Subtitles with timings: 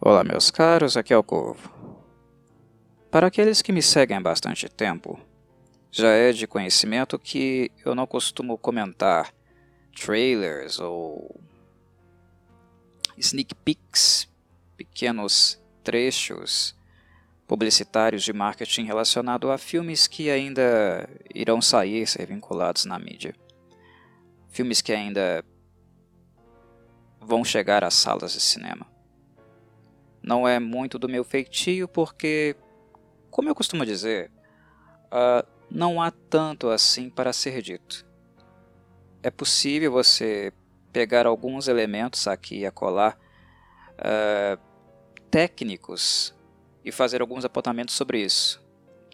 [0.00, 1.74] Olá, meus caros, aqui é o Corvo.
[3.10, 5.18] Para aqueles que me seguem há bastante tempo,
[5.90, 9.34] já é de conhecimento que eu não costumo comentar
[10.00, 11.40] trailers ou
[13.18, 14.28] sneak peeks,
[14.76, 16.76] pequenos trechos
[17.48, 23.34] publicitários de marketing relacionado a filmes que ainda irão sair, ser vinculados na mídia.
[24.48, 25.44] Filmes que ainda
[27.20, 28.97] vão chegar às salas de cinema
[30.28, 32.54] não é muito do meu feitio, porque,
[33.30, 34.30] como eu costumo dizer,
[35.06, 38.06] uh, não há tanto assim para ser dito.
[39.22, 40.52] É possível você
[40.92, 43.16] pegar alguns elementos aqui e acolá
[43.94, 44.60] uh,
[45.30, 46.34] técnicos
[46.84, 48.62] e fazer alguns apontamentos sobre isso.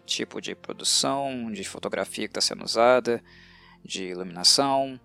[0.05, 3.23] Tipo de produção, de fotografia que está sendo usada,
[3.85, 4.99] de iluminação,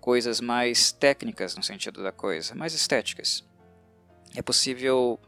[0.00, 3.44] coisas mais técnicas no sentido da coisa, mais estéticas.
[4.36, 5.18] É possível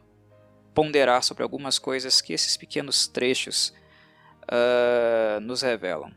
[0.74, 3.73] ponderar sobre algumas coisas que esses pequenos trechos
[4.45, 6.12] uh, nos revelam.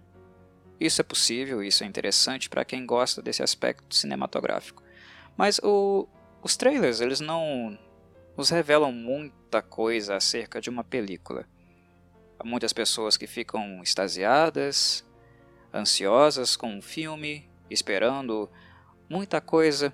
[0.79, 4.83] Isso é possível, isso é interessante para quem gosta desse aspecto cinematográfico.
[5.37, 6.07] Mas o,
[6.41, 7.77] os trailers eles não
[8.37, 11.45] nos revelam muita coisa acerca de uma película.
[12.37, 15.05] Há muitas pessoas que ficam extasiadas,
[15.73, 18.49] ansiosas com um filme, esperando
[19.09, 19.93] muita coisa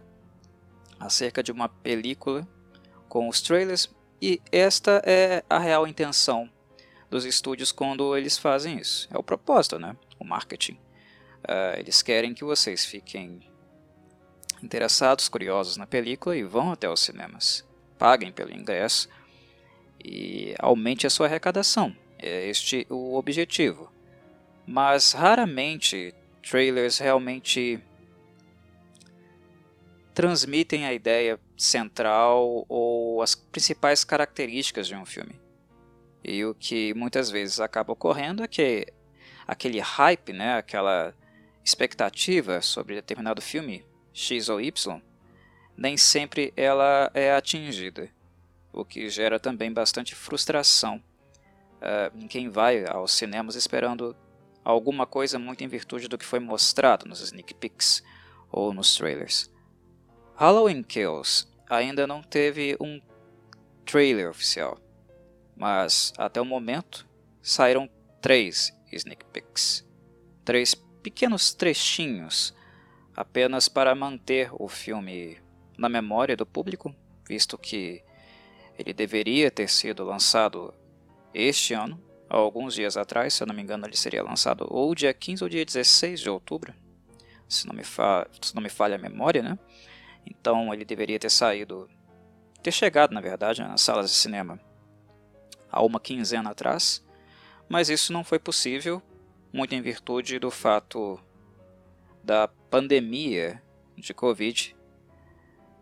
[1.00, 2.48] acerca de uma película
[3.08, 6.50] com os trailers, e esta é a real intenção
[7.10, 9.08] dos estúdios quando eles fazem isso.
[9.12, 9.96] É o propósito, né?
[10.20, 10.74] O marketing.
[11.44, 13.42] Uh, eles querem que vocês fiquem
[14.62, 17.68] interessados, curiosos na película e vão até os cinemas.
[17.98, 19.10] Paguem pelo ingresso
[20.04, 21.96] e aumente a sua arrecadação.
[22.20, 23.92] É este o objetivo.
[24.68, 27.80] Mas raramente trailers realmente
[30.14, 35.40] transmitem a ideia central ou as principais características de um filme.
[36.24, 38.88] E o que muitas vezes acaba ocorrendo é que
[39.48, 41.14] aquele hype, né, aquela
[41.64, 45.02] expectativa sobre determinado filme, X ou Y,
[45.78, 48.10] nem sempre ela é atingida,
[48.74, 50.98] o que gera também bastante frustração
[51.78, 54.16] uh, em quem vai aos cinemas esperando
[54.64, 58.04] alguma coisa muito em virtude do que foi mostrado nos sneak peeks
[58.52, 59.52] ou nos trailers.
[60.36, 63.02] Halloween Kills ainda não teve um
[63.86, 64.78] trailer oficial,
[65.56, 67.08] mas até o momento
[67.42, 67.90] saíram
[68.22, 69.88] três sneak peeks,
[70.44, 72.54] três pequenos trechinhos
[73.16, 75.40] apenas para manter o filme
[75.78, 76.94] na memória do público,
[77.26, 78.04] visto que
[78.78, 80.74] ele deveria ter sido lançado
[81.34, 84.94] este ano, há alguns dias atrás, se eu não me engano ele seria lançado ou
[84.94, 86.74] dia 15 ou dia 16 de outubro,
[87.48, 89.58] se não me, fa se não me falha a memória, né?
[90.26, 91.90] Então ele deveria ter saído,
[92.62, 94.60] ter chegado, na verdade, nas salas de cinema
[95.72, 97.04] há uma quinzena atrás,
[97.70, 99.02] mas isso não foi possível,
[99.54, 101.20] muito em virtude do fato
[102.24, 103.62] da pandemia
[103.96, 104.76] de Covid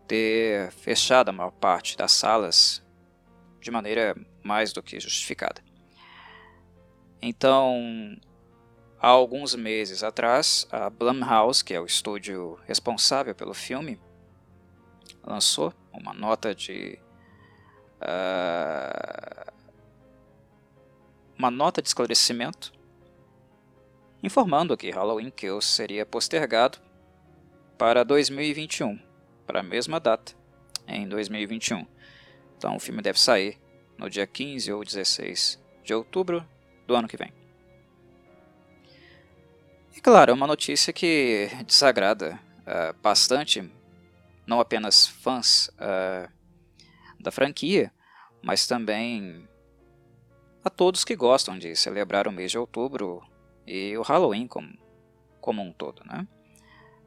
[0.08, 2.84] ter fechado a maior parte das salas
[3.60, 5.62] de maneira mais do que justificada.
[7.22, 8.18] Então,
[9.00, 14.00] há alguns meses atrás, a Blumhouse, que é o estúdio responsável pelo filme,
[15.24, 17.00] lançou uma nota de
[18.02, 19.52] uh,
[21.38, 22.74] uma nota de esclarecimento
[24.22, 26.78] informando que Halloween Kills seria postergado
[27.78, 29.00] para 2021,
[29.48, 30.34] para a mesma data,
[30.86, 31.86] em 2021.
[32.58, 33.58] Então o filme deve sair
[33.98, 36.46] no dia 15 ou 16 de outubro
[36.86, 37.34] do ano que vem.
[39.96, 43.70] E claro, é uma notícia que desagrada uh, bastante
[44.50, 46.30] não apenas fãs uh,
[47.20, 47.94] da franquia,
[48.42, 49.48] mas também
[50.66, 53.22] a todos que gostam de celebrar o mês de outubro
[53.66, 54.74] e o Halloween como,
[55.40, 56.02] como um todo.
[56.04, 56.28] Né?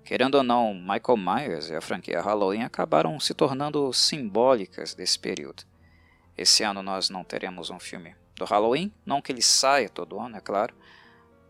[0.04, 5.64] Querendo ou não, Michael Myers e a franquia Halloween acabaram se tornando simbólicas desse período.
[6.38, 10.36] Esse ano nós não teremos um filme do Halloween, não que ele saia todo ano,
[10.36, 10.74] é claro.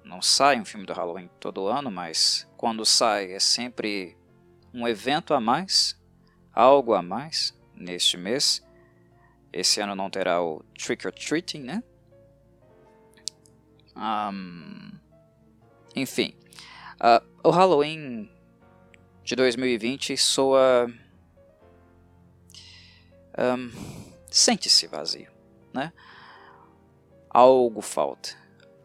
[0.02, 4.16] Não sai um filme do Halloween todo ano, mas quando sai é sempre
[4.72, 6.00] um evento a mais,
[6.52, 8.62] algo a mais neste mês.
[9.52, 11.82] Esse ano não terá o Trick or Treating, né?
[13.94, 14.92] Um,
[15.94, 16.34] enfim,
[16.94, 18.30] uh, o Halloween
[19.22, 20.90] de 2020 soa.
[23.38, 25.30] Um, Sente-se vazio,
[25.74, 25.92] né?
[27.28, 28.30] Algo falta,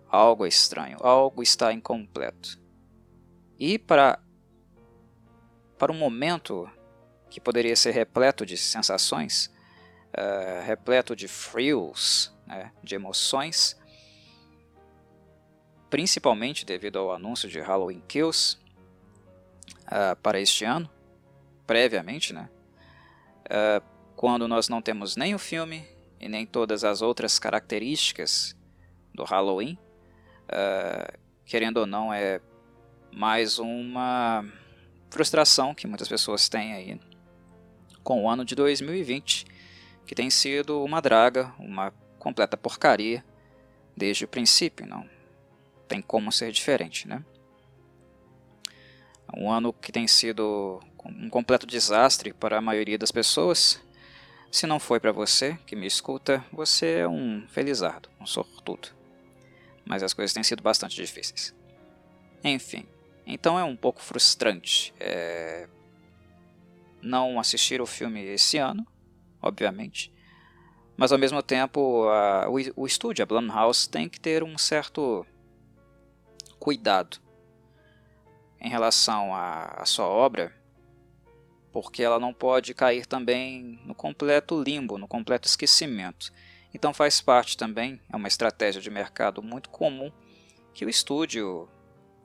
[0.10, 2.60] algo é estranho, algo está incompleto.
[3.58, 4.20] E para
[5.78, 6.70] para um momento
[7.30, 9.52] que poderia ser repleto de sensações,
[10.18, 13.78] uh, repleto de thrills, né, de emoções,
[15.90, 18.58] principalmente devido ao anúncio de Halloween Kills
[19.86, 20.90] uh, para este ano,
[21.66, 22.50] previamente, né,
[23.46, 23.86] uh,
[24.16, 25.86] quando nós não temos nem o filme
[26.20, 28.56] e nem todas as outras características
[29.14, 29.78] do Halloween,
[31.46, 32.42] querendo ou não, é
[33.12, 34.44] mais uma
[35.10, 37.00] frustração que muitas pessoas têm aí
[38.04, 39.46] com o ano de 2020,
[40.06, 43.24] que tem sido uma draga, uma completa porcaria
[43.96, 45.18] desde o princípio, não
[45.88, 47.24] tem como ser diferente, né?
[49.36, 53.82] Um ano que tem sido um completo desastre para a maioria das pessoas.
[54.52, 58.90] Se não foi para você que me escuta, você é um felizardo, um sortudo.
[59.86, 61.54] Mas as coisas têm sido bastante difíceis.
[62.44, 62.86] Enfim,
[63.30, 65.68] então é um pouco frustrante é,
[67.02, 68.88] não assistir o filme esse ano,
[69.42, 70.14] obviamente,
[70.96, 75.26] mas ao mesmo tempo a, o, o estúdio, a Blumhouse, tem que ter um certo
[76.58, 77.18] cuidado
[78.62, 80.56] em relação à sua obra,
[81.72, 86.32] porque ela não pode cair também no completo limbo, no completo esquecimento.
[86.74, 90.12] Então faz parte também, é uma estratégia de mercado muito comum
[90.74, 91.70] que o estúdio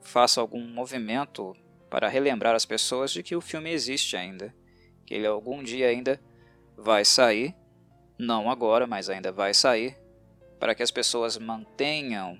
[0.03, 1.55] faça algum movimento
[1.89, 4.53] para relembrar as pessoas de que o filme existe ainda,
[5.05, 6.19] que ele algum dia ainda
[6.77, 7.55] vai sair,
[8.17, 9.97] não agora, mas ainda vai sair,
[10.59, 12.39] para que as pessoas mantenham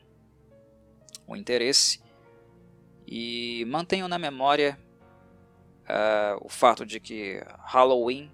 [1.28, 2.02] o interesse
[3.06, 4.80] e mantenham na memória
[5.84, 8.32] uh, o fato de que Halloween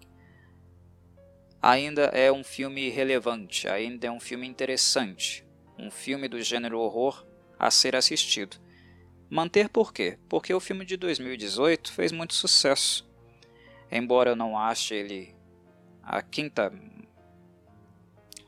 [1.62, 5.46] ainda é um filme relevante, ainda é um filme interessante,
[5.78, 7.26] um filme do gênero horror
[7.58, 8.58] a ser assistido.
[9.30, 10.18] Manter por quê?
[10.28, 13.08] Porque o filme de 2018 fez muito sucesso.
[13.92, 15.36] Embora eu não ache ele
[16.02, 16.74] a quinta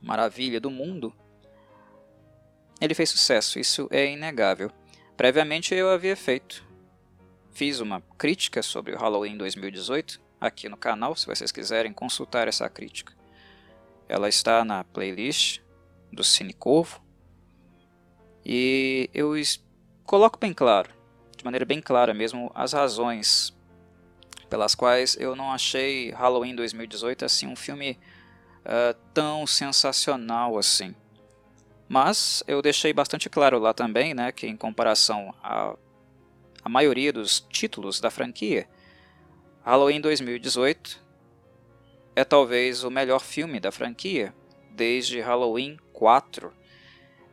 [0.01, 1.13] maravilha do mundo,
[2.79, 4.71] ele fez sucesso, isso é inegável.
[5.15, 6.65] Previamente eu havia feito.
[7.51, 12.67] Fiz uma crítica sobre o Halloween 2018 aqui no canal, se vocês quiserem consultar essa
[12.67, 13.13] crítica.
[14.09, 15.61] Ela está na playlist
[16.11, 16.99] do Cine Corvo.
[18.43, 19.37] E eu
[20.11, 20.89] coloco bem claro,
[21.37, 23.57] de maneira bem clara mesmo, as razões
[24.49, 27.97] pelas quais eu não achei Halloween 2018 assim um filme
[28.65, 30.93] uh, tão sensacional assim.
[31.87, 35.77] Mas eu deixei bastante claro lá também, né, que em comparação a,
[36.61, 38.67] a maioria dos títulos da franquia,
[39.63, 41.01] Halloween 2018
[42.17, 44.35] é talvez o melhor filme da franquia
[44.71, 46.51] desde Halloween 4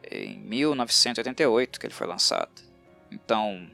[0.08, 2.67] em 1988 que ele foi lançado.
[3.10, 3.70] Então,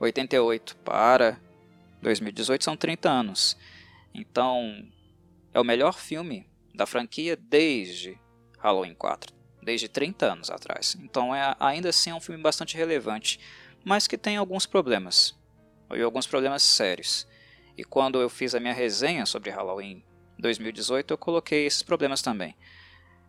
[0.00, 1.40] 88 para
[2.02, 3.56] 2018 são 30 anos.
[4.14, 4.86] Então,
[5.52, 8.18] é o melhor filme da franquia desde
[8.58, 10.96] Halloween 4, desde 30 anos atrás.
[11.00, 13.40] Então é, ainda assim é um filme bastante relevante,
[13.84, 15.34] mas que tem alguns problemas,
[15.94, 17.26] e alguns problemas sérios.
[17.76, 20.04] E quando eu fiz a minha resenha sobre Halloween
[20.38, 22.56] 2018, eu coloquei esses problemas também.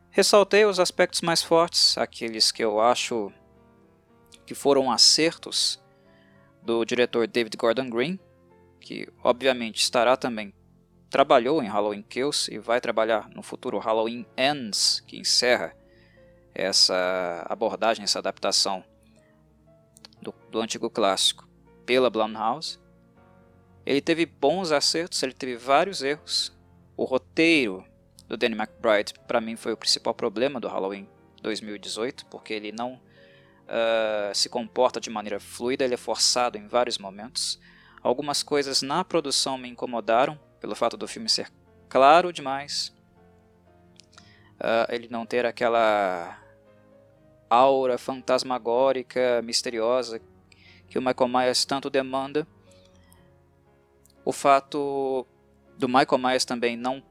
[0.10, 3.32] Ressaltei os aspectos mais fortes, aqueles que eu acho
[4.48, 5.80] que foram acertos
[6.64, 8.18] do diretor David Gordon Green,
[8.80, 10.54] que obviamente estará também
[11.10, 15.76] trabalhou em Halloween Kills e vai trabalhar no futuro Halloween Ends, que encerra
[16.56, 18.84] essa abordagem, essa adaptação
[20.22, 21.48] do, do antigo clássico
[21.86, 22.80] pela Blumhouse.
[23.86, 26.56] Ele teve bons acertos, ele teve vários erros.
[26.96, 27.86] O roteiro
[28.28, 31.08] do Danny McBride, para mim, foi o principal problema do Halloween
[31.42, 33.00] 2018, porque ele não
[33.68, 37.60] uh, se comporta de maneira fluida, ele é forçado em vários momentos.
[38.02, 41.52] Algumas coisas na produção me incomodaram, pelo fato do filme ser
[41.90, 42.94] claro demais,
[44.56, 46.40] uh, ele não ter aquela
[47.50, 50.22] aura fantasmagórica, misteriosa
[50.88, 52.48] que o Michael Myers tanto demanda.
[54.24, 55.26] O fato
[55.78, 57.04] do Michael Myers também não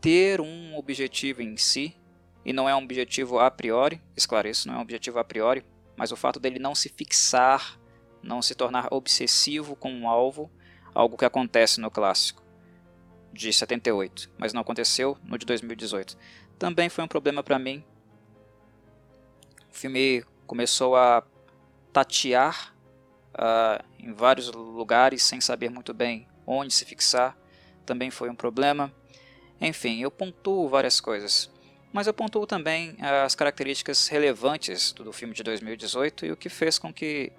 [0.00, 1.96] ter um objetivo em si,
[2.44, 5.64] e não é um objetivo a priori, esclareço, não é um objetivo a priori,
[5.96, 7.78] mas o fato dele não se fixar,
[8.22, 10.50] não se tornar obsessivo com um alvo,
[10.94, 12.42] algo que acontece no clássico
[13.32, 16.16] de 78, mas não aconteceu no de 2018.
[16.58, 17.84] Também foi um problema para mim.
[19.70, 21.22] O filme começou a
[21.92, 22.74] tatear
[23.34, 27.36] uh, em vários lugares sem saber muito bem onde se fixar.
[27.84, 28.92] Também foi um problema.
[29.60, 31.50] Enfim, eu pontuo várias coisas.
[31.96, 36.78] Mas eu pontuo também as características relevantes do filme de 2018 e o que fez
[36.78, 37.32] com que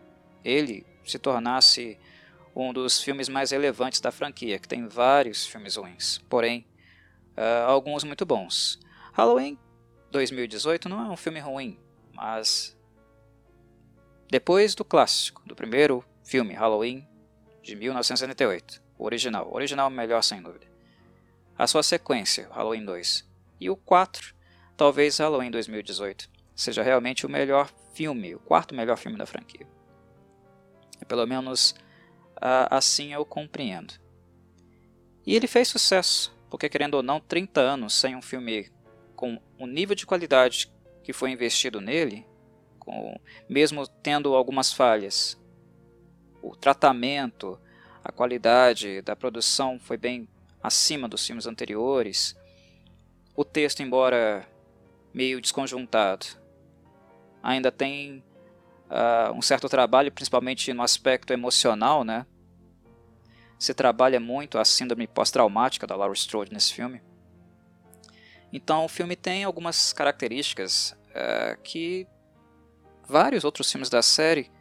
[0.43, 1.95] ele se tornasse
[2.55, 6.17] um dos filmes mais relevantes da franquia, que tem vários filmes ruins.
[6.27, 6.65] Porém,
[7.37, 8.79] uh, alguns muito bons.
[9.13, 9.59] Halloween
[10.09, 11.79] 2018 não é um filme ruim,
[12.11, 12.75] mas
[14.27, 17.07] depois do clássico, do primeiro filme Halloween
[17.61, 20.65] de 1978, o original, o original melhor sem dúvida.
[21.55, 23.23] A sua sequência, Halloween 2,
[23.59, 24.35] e o 4,
[24.77, 29.67] talvez Halloween 2018, seja realmente o melhor filme, o quarto melhor filme da franquia.
[31.01, 31.71] É pelo menos
[32.37, 33.95] uh, assim eu compreendo.
[35.25, 38.71] E ele fez sucesso, porque querendo ou não, 30 anos sem um filme
[39.15, 40.71] com o nível de qualidade
[41.03, 42.25] que foi investido nele,
[42.77, 43.19] com,
[43.49, 45.37] mesmo tendo algumas falhas,
[46.41, 47.59] o tratamento,
[48.03, 50.29] a qualidade da produção foi bem
[50.61, 52.35] acima dos filmes anteriores.
[53.35, 54.47] O texto, embora
[55.13, 56.25] meio desconjuntado,
[57.41, 58.23] ainda tem
[58.89, 62.25] uh, um certo trabalho, principalmente no aspecto emocional, né?
[63.59, 67.01] Se trabalha muito a síndrome pós-traumática da Laura Strode nesse filme.
[68.51, 72.07] Então o filme tem algumas características uh, que
[73.07, 74.51] vários outros filmes da série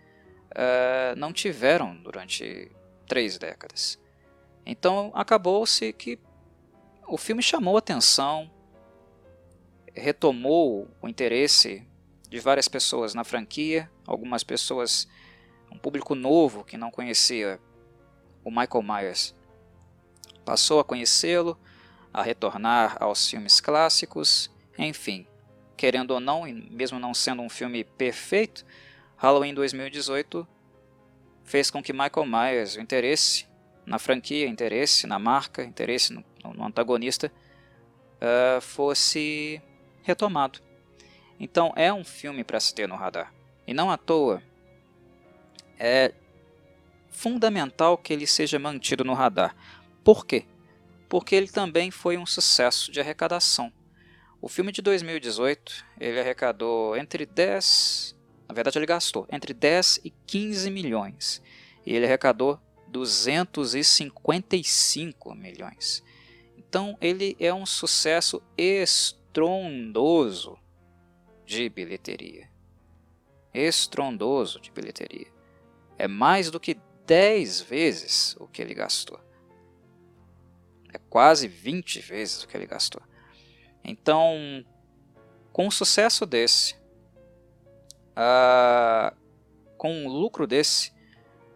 [0.52, 2.70] uh, não tiveram durante
[3.06, 3.98] três décadas.
[4.64, 6.18] Então acabou-se que
[7.06, 8.50] o filme chamou atenção,
[9.96, 11.86] retomou o interesse
[12.28, 15.08] de várias pessoas na franquia, algumas pessoas,
[15.72, 17.58] um público novo que não conhecia
[18.44, 19.34] o Michael Myers,
[20.44, 21.58] passou a conhecê-lo,
[22.12, 25.26] a retornar aos filmes clássicos, enfim,
[25.76, 28.64] querendo ou não, mesmo não sendo um filme perfeito,
[29.16, 30.46] Halloween 2018
[31.44, 33.46] fez com que Michael Myers, o interesse
[33.84, 36.24] na franquia, interesse na marca, interesse no,
[36.54, 37.32] no antagonista,
[38.16, 39.62] uh, fosse
[40.06, 40.60] retomado.
[41.38, 43.34] Então é um filme para se ter no radar.
[43.66, 44.40] E não à toa
[45.78, 46.14] é
[47.10, 49.56] fundamental que ele seja mantido no radar.
[50.04, 50.44] Por quê?
[51.08, 53.72] Porque ele também foi um sucesso de arrecadação.
[54.40, 58.14] O filme de 2018, ele arrecadou entre 10,
[58.48, 61.42] na verdade ele gastou entre 10 e 15 milhões.
[61.84, 66.04] E ele arrecadou 255 milhões.
[66.56, 68.40] Então ele é um sucesso
[69.36, 70.58] estrondoso
[71.44, 72.48] de bilheteria.
[73.52, 75.26] Estrondoso de bilheteria.
[75.98, 79.20] É mais do que 10 vezes o que ele gastou.
[80.92, 83.02] É quase 20 vezes o que ele gastou.
[83.84, 84.64] Então,
[85.52, 86.74] com um sucesso desse,
[88.16, 89.14] uh,
[89.76, 90.94] com um lucro desse,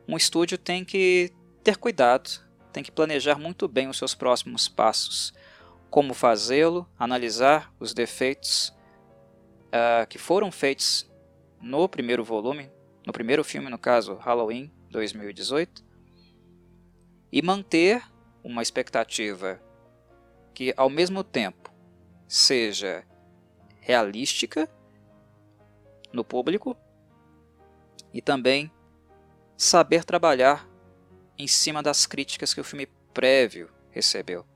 [0.07, 1.33] um estúdio tem que
[1.65, 2.29] ter cuidado,
[2.75, 5.33] tem que planejar muito bem os seus próximos passos.
[5.91, 8.69] Como fazê-lo, analisar os defeitos
[9.69, 11.11] uh, que foram feitos
[11.61, 12.71] no primeiro volume,
[13.07, 15.85] no primeiro filme, no caso Halloween 2018,
[17.33, 18.03] e manter
[18.43, 19.61] uma expectativa
[20.55, 21.71] que, ao mesmo tempo,
[22.27, 23.05] seja
[23.81, 24.69] realística
[26.13, 26.77] no público
[28.13, 28.71] e também
[29.57, 30.69] saber trabalhar
[31.39, 34.50] em cima das críticas que o filme prévio recebeu.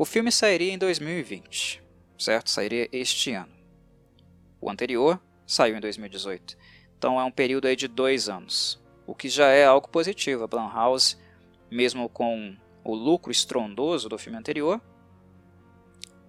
[0.00, 1.82] O filme sairia em 2020
[2.18, 2.48] certo?
[2.48, 3.52] Sairia este ano.
[4.58, 6.56] O anterior saiu em 2018.
[6.96, 10.44] Então é um período aí de dois anos, o que já é algo positivo.
[10.44, 11.18] A Blumhouse,
[11.70, 14.80] mesmo com o lucro estrondoso do filme anterior,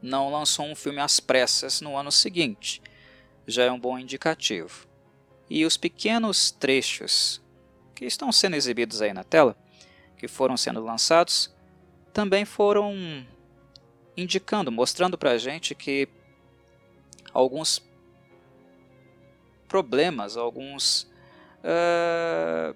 [0.02, 2.82] não lançou um filme às pressas no ano seguinte.
[3.48, 4.86] Já é um bom indicativo.
[5.50, 7.42] E os pequenos trechos
[7.96, 9.56] que estão sendo exibidos aí na tela,
[10.18, 11.56] que foram sendo lançados,
[12.12, 13.26] também foram
[14.16, 16.08] indicando, mostrando para a gente que
[17.34, 17.82] alguns
[19.68, 21.04] problemas, alguns
[21.64, 22.76] uh,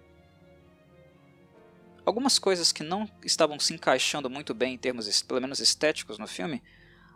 [2.05, 6.27] algumas coisas que não estavam se encaixando muito bem em termos, pelo menos estéticos, no
[6.27, 6.63] filme,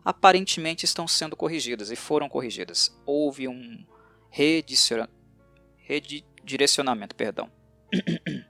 [0.03, 2.93] aparentemente estão sendo corrigidas e foram corrigidas.
[3.05, 3.85] Houve um
[4.29, 7.49] redirecionamento, perdão.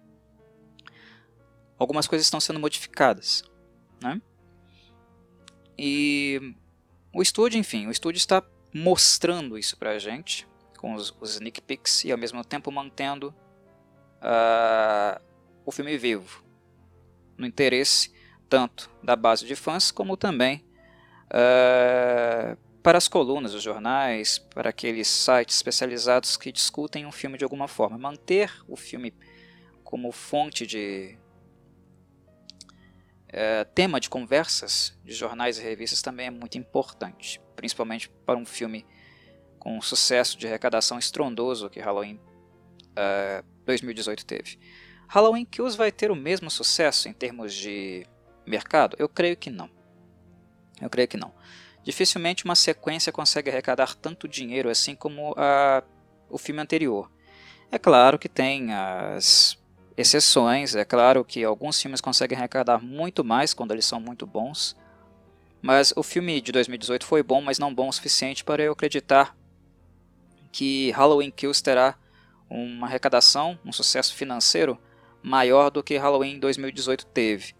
[1.77, 3.43] Algumas coisas estão sendo modificadas,
[4.01, 4.21] né?
[5.81, 6.55] E
[7.13, 8.43] o estúdio, enfim, o estúdio está
[8.73, 10.45] mostrando isso para a gente,
[10.77, 13.33] com os, os sneak peeks, e ao mesmo tempo mantendo
[14.21, 15.21] uh,
[15.65, 16.43] o filme vivo,
[17.37, 18.11] no interesse
[18.49, 20.65] tanto da base de fãs, como também
[21.27, 27.45] uh, para as colunas dos jornais, para aqueles sites especializados que discutem um filme de
[27.45, 27.97] alguma forma.
[27.97, 29.13] Manter o filme
[29.81, 31.17] como fonte de
[33.31, 38.45] é, tema de conversas de jornais e revistas também é muito importante, principalmente para um
[38.45, 38.85] filme
[39.59, 42.19] com um sucesso de arrecadação estrondoso que Halloween
[42.95, 44.59] é, 2018 teve.
[45.07, 48.05] Halloween Kills vai ter o mesmo sucesso em termos de
[48.45, 48.95] mercado?
[48.99, 49.69] Eu creio que não.
[50.81, 51.33] Eu creio que não.
[51.83, 55.83] Dificilmente uma sequência consegue arrecadar tanto dinheiro assim como a,
[56.29, 57.11] o filme anterior.
[57.71, 59.58] É claro que tem as
[59.99, 64.73] exceções, é claro que alguns filmes conseguem arrecadar muito mais quando eles são muito bons,
[65.61, 69.35] mas o filme de 2018 foi bom, mas não bom o suficiente para eu acreditar
[70.53, 71.97] que Halloween Kills terá
[72.49, 74.79] uma arrecadação, um sucesso financeiro
[75.21, 77.53] maior do que Halloween 2018 teve.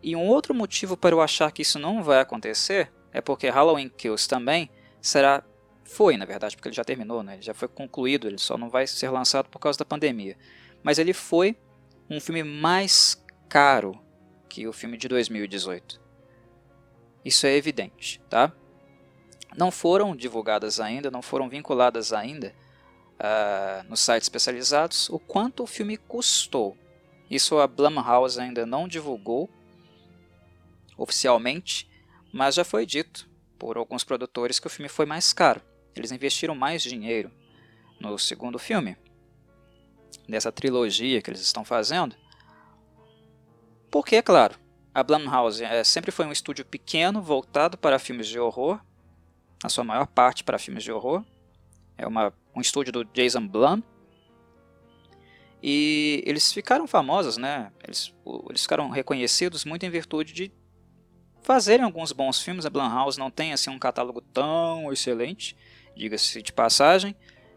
[0.00, 3.88] E um outro motivo para eu achar que isso não vai acontecer é porque Halloween
[3.88, 4.70] Kills também
[5.02, 5.42] será
[5.82, 7.34] foi, na verdade, porque ele já terminou, né?
[7.34, 10.36] ele já foi concluído, ele só não vai ser lançado por causa da pandemia.
[10.86, 11.58] Mas ele foi
[12.08, 14.00] um filme mais caro
[14.48, 16.00] que o filme de 2018.
[17.24, 18.52] Isso é evidente, tá?
[19.56, 22.54] Não foram divulgadas ainda, não foram vinculadas ainda
[23.14, 26.78] uh, nos sites especializados o quanto o filme custou.
[27.28, 29.50] Isso a Blumhouse ainda não divulgou
[30.96, 31.90] oficialmente,
[32.32, 33.28] mas já foi dito
[33.58, 35.60] por alguns produtores que o filme foi mais caro.
[35.96, 37.28] Eles investiram mais dinheiro
[37.98, 38.96] no segundo filme,
[40.28, 42.16] dessa trilogia que eles estão fazendo.
[43.90, 44.58] Porque, é claro,
[44.94, 48.80] a Blumhouse é, sempre foi um estúdio pequeno voltado para filmes de horror,
[49.62, 51.24] a sua maior parte para filmes de horror.
[51.98, 53.82] É uma, um estúdio do Jason Blum.
[55.62, 57.72] E eles ficaram famosos, né?
[57.82, 58.14] Eles,
[58.48, 60.52] eles ficaram reconhecidos muito em virtude de
[61.42, 62.66] fazerem alguns bons filmes.
[62.66, 65.56] A Blumhouse não tem assim um catálogo tão excelente,
[65.96, 67.16] diga-se de passagem.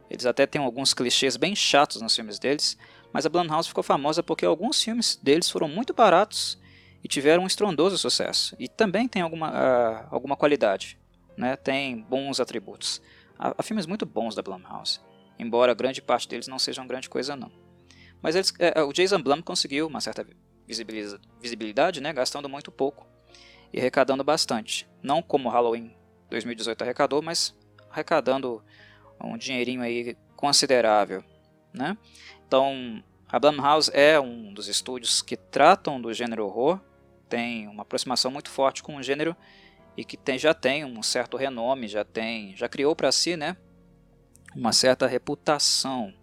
[0.10, 2.78] Eles até têm alguns clichês bem chatos nos filmes deles,
[3.14, 6.60] mas a Blumhouse ficou famosa porque alguns filmes deles foram muito baratos
[7.04, 8.56] e tiveram um estrondoso sucesso.
[8.60, 10.98] E também tem alguma, uh, alguma qualidade,
[11.38, 11.56] né?
[11.56, 13.02] tem bons atributos.
[13.38, 15.00] Há, há, filmes muito bons da Blumhouse,
[15.38, 17.52] embora grande parte deles não sejam grande coisa não.
[18.22, 20.26] Mas eles, uh, o Jason Blum conseguiu uma certa
[20.68, 22.12] visibilidade, né?
[22.14, 23.08] gastando muito pouco
[23.72, 24.88] e arrecadando bastante.
[25.02, 25.96] Não como Halloween
[26.30, 27.56] 2018 arrecadou, mas
[27.90, 28.64] arrecadando
[29.28, 31.24] um dinheirinho aí considerável.
[31.74, 31.98] Né?
[32.48, 36.80] Então, a Blumhouse é um dos estúdios que tratam do gênero horror,
[37.28, 39.36] tem uma aproximação muito forte com o gênero
[39.96, 43.56] e que tem, já tem um certo renome, já tem, já criou para si, né,
[44.56, 46.14] uma certa reputação.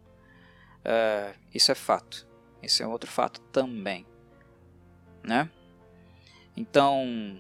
[0.85, 2.27] É, isso é fato.
[2.63, 4.05] Isso é outro fato também,
[5.23, 5.49] né?
[6.57, 7.39] Então,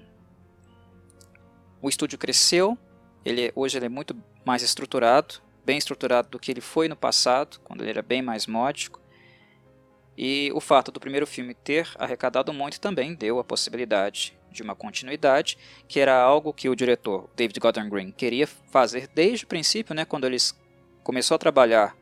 [1.81, 2.79] o estúdio cresceu,
[3.25, 4.14] ele hoje ele é muito
[4.45, 8.46] mais estruturado, bem estruturado do que ele foi no passado, quando ele era bem mais
[8.46, 9.00] módico.
[10.16, 14.76] E o fato do primeiro filme ter arrecadado muito também deu a possibilidade de uma
[14.76, 19.94] continuidade, que era algo que o diretor David Gordon Green queria fazer desde o princípio,
[19.94, 20.38] né, quando ele
[21.02, 21.94] começou a trabalhar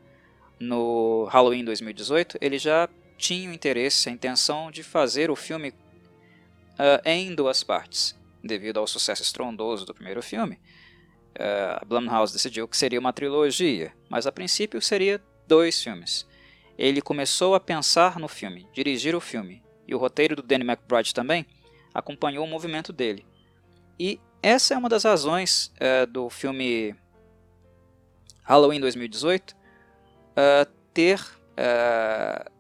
[0.61, 7.01] no Halloween 2018, ele já tinha o interesse, a intenção de fazer o filme uh,
[7.05, 10.61] em duas partes, devido ao sucesso estrondoso do primeiro filme.
[11.35, 16.27] Uh, Blumhouse decidiu que seria uma trilogia, mas a princípio seria dois filmes.
[16.79, 21.13] Ele começou a pensar no filme, dirigir o filme, e o roteiro do Danny McBride
[21.13, 21.47] também
[21.93, 23.27] acompanhou o movimento dele.
[23.99, 26.95] E essa é uma das razões uh, do filme
[28.43, 32.51] Halloween 2018 uh, ter uh,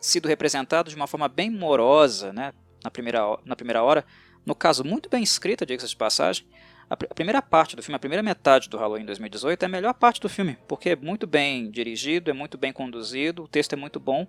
[0.00, 4.04] sido representado de uma forma bem morosa, né, na primeira, na primeira hora,
[4.44, 6.46] no caso muito bem escrita, diga-se de passagem,
[6.88, 9.68] a, pr a, primeira parte do filme, a primeira metade do Halloween 2018 é a
[9.68, 13.72] melhor parte do filme, porque é muito bem dirigido, é muito bem conduzido, o texto
[13.72, 14.26] é muito bom,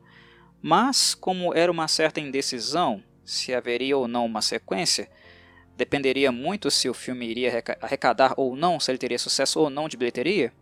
[0.61, 5.09] mas como era uma certa indecisão se haveria ou não uma sequência,
[5.75, 9.89] dependeria muito se o filme iria arrecadar ou não, se ele teria sucesso ou não
[9.89, 10.53] de bilheteria,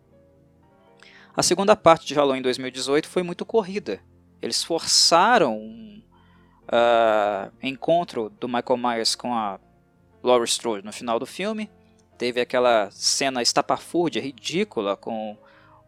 [1.36, 4.00] a segunda parte de Halloween 2018 foi muito corrida.
[4.40, 6.00] Eles forçaram um,
[6.68, 9.58] uh, encontro do Michael Myers com a
[10.22, 11.68] Laurie Strode no final do filme.
[12.16, 15.36] Teve aquela cena estapafúrdia, ridícula, com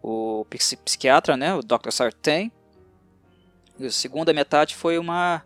[0.03, 0.47] o
[0.85, 1.91] psiquiatra, né, o Dr.
[1.91, 2.51] Sartain.
[3.79, 5.43] E a segunda metade foi uma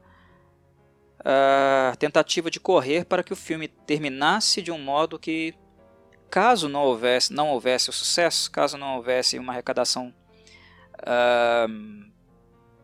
[1.21, 5.55] uh, tentativa de correr para que o filme terminasse de um modo que,
[6.31, 10.15] caso não houvesse, não houvesse o sucesso, caso não houvesse uma arrecadação
[10.99, 12.11] uh,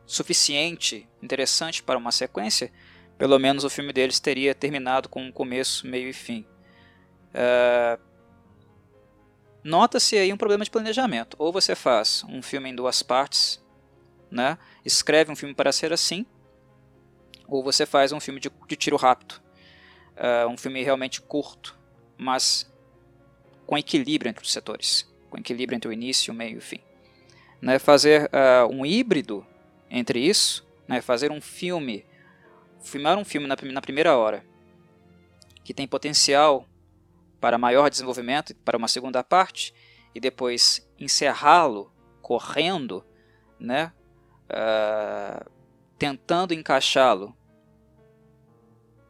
[0.06, 2.72] suficiente, interessante para uma sequência,
[3.18, 6.46] pelo menos o filme deles teria terminado com um começo, meio e fim.
[7.36, 8.06] Uh,
[9.66, 11.36] Nota-se aí um problema de planejamento.
[11.40, 13.60] Ou você faz um filme em duas partes,
[14.30, 14.56] né?
[14.84, 16.24] escreve um filme para ser assim,
[17.48, 19.42] ou você faz um filme de, de tiro rápido.
[20.16, 21.76] Uh, um filme realmente curto,
[22.16, 22.72] mas
[23.66, 26.78] com equilíbrio entre os setores, com equilíbrio entre o início, o meio e o fim.
[27.60, 27.80] Né?
[27.80, 29.44] Fazer uh, um híbrido
[29.90, 32.06] entre isso, né, fazer um filme
[32.80, 34.44] filmar um filme na, na primeira hora
[35.64, 36.68] que tem potencial
[37.46, 39.72] para maior desenvolvimento para uma segunda parte
[40.12, 43.06] e depois encerrá-lo correndo,
[43.56, 43.92] né,
[44.50, 45.48] uh,
[45.96, 47.36] tentando encaixá-lo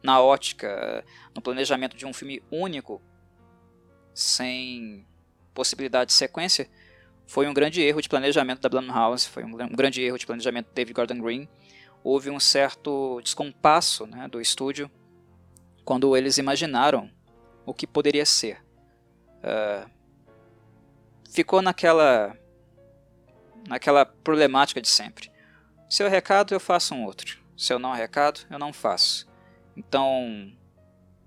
[0.03, 3.01] na ótica, no planejamento de um filme único,
[4.13, 5.03] sem
[5.51, 6.69] possibilidade de sequência,
[7.25, 10.67] foi um grande erro de planejamento da Blumhouse, foi um, um grande erro de planejamento
[10.67, 11.49] de David Gordon Green.
[12.03, 14.91] Houve um certo descompasso né, do estúdio
[15.83, 17.16] quando eles imaginaram
[17.67, 18.63] o que poderia ser.
[19.43, 19.87] Uh,
[21.29, 22.35] ficou naquela
[23.67, 25.29] naquela problemática de sempre.
[25.89, 27.37] Se eu recado, eu faço um outro.
[27.57, 29.27] Se eu não recado, eu não faço.
[29.75, 30.49] Então,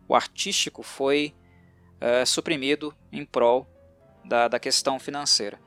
[0.09, 1.35] o artístico foi
[2.01, 3.69] uh, suprimido em prol
[4.25, 5.61] da, da questão financeira.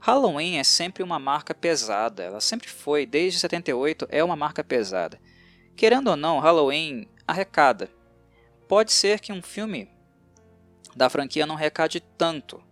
[0.00, 5.20] Halloween é sempre uma marca pesada, ela sempre foi, desde 78 é uma marca pesada.
[5.76, 7.88] Querendo ou não, Halloween arrecada.
[8.68, 9.95] Pode ser que um filme
[10.96, 12.62] da franquia não recade tanto,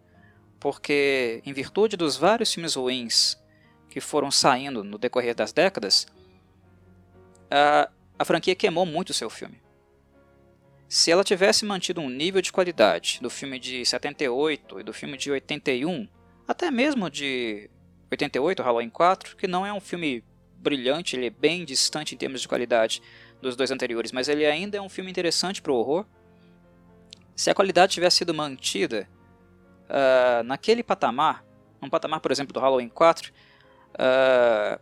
[0.59, 3.37] porque em virtude dos vários filmes ruins
[3.91, 6.07] que foram saindo no decorrer das décadas,
[7.51, 9.63] a, a franquia queimou muito o seu filme.
[10.89, 15.17] Se ela tivesse mantido um nível de qualidade do filme de 78 e do filme
[15.17, 16.09] de 81,
[16.49, 17.71] até mesmo de
[18.11, 20.25] 88, Halloween 4, que não é um filme
[20.57, 23.03] brilhante, ele é bem distante em termos de qualidade
[23.41, 26.07] dos dois anteriores, mas ele ainda é um filme interessante para o horror.
[27.35, 29.09] Se a qualidade tivesse sido mantida
[29.85, 31.45] uh, naquele patamar,
[31.83, 33.35] um patamar, por exemplo, do Halloween 4, uh,
[33.99, 34.81] ah,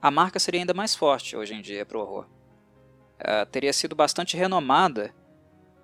[0.00, 2.26] a marca seria ainda mais forte hoje em dia para o horror.
[3.18, 5.12] Uh, teria sido bastante renomada,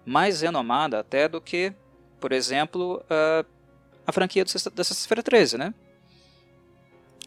[0.05, 1.73] mais renomada até do que,
[2.21, 3.03] por exemplo,
[4.07, 5.75] a franquia da Sexta-feira 13, né?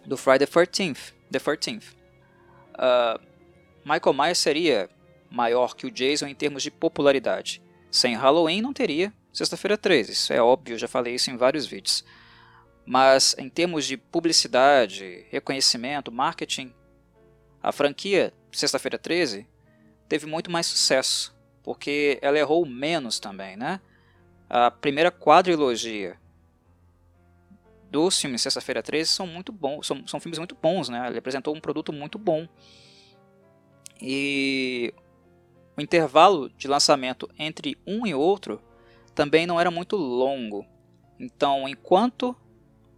[0.05, 1.13] Do Friday the 13th.
[1.31, 1.95] The 13th.
[3.83, 4.89] Michael Myers seria
[5.29, 7.61] maior que o Jason em termos de popularidade.
[7.95, 12.03] Sem Halloween não teria Sexta-feira 13, isso é óbvio, já falei isso em vários vídeos.
[12.85, 16.73] Mas em termos de publicidade, reconhecimento, marketing,
[17.63, 19.47] a franquia Sexta-feira 13
[20.09, 23.79] teve muito mais sucesso, porque ela errou menos também, né?
[24.49, 26.17] A primeira quadrilogia
[27.89, 31.07] dos filmes Sexta-feira 13 são muito bons, são, são filmes muito bons, né?
[31.07, 32.45] Ele apresentou um produto muito bom.
[34.01, 34.93] E
[35.77, 38.61] o intervalo de lançamento entre um e outro
[39.13, 40.65] também não era muito longo.
[41.19, 42.35] Então, enquanto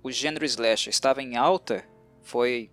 [0.04, 1.84] o gênero slasher estava em alta,
[2.24, 2.72] foi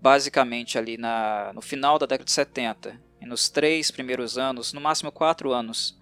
[0.00, 4.80] basicamente ali na, no final da década de 70 e nos três primeiros anos, no
[4.80, 5.98] máximo quatro anos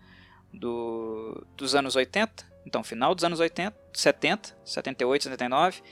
[0.52, 5.82] do, dos anos 80, então final dos anos 80, 70, 78, 79,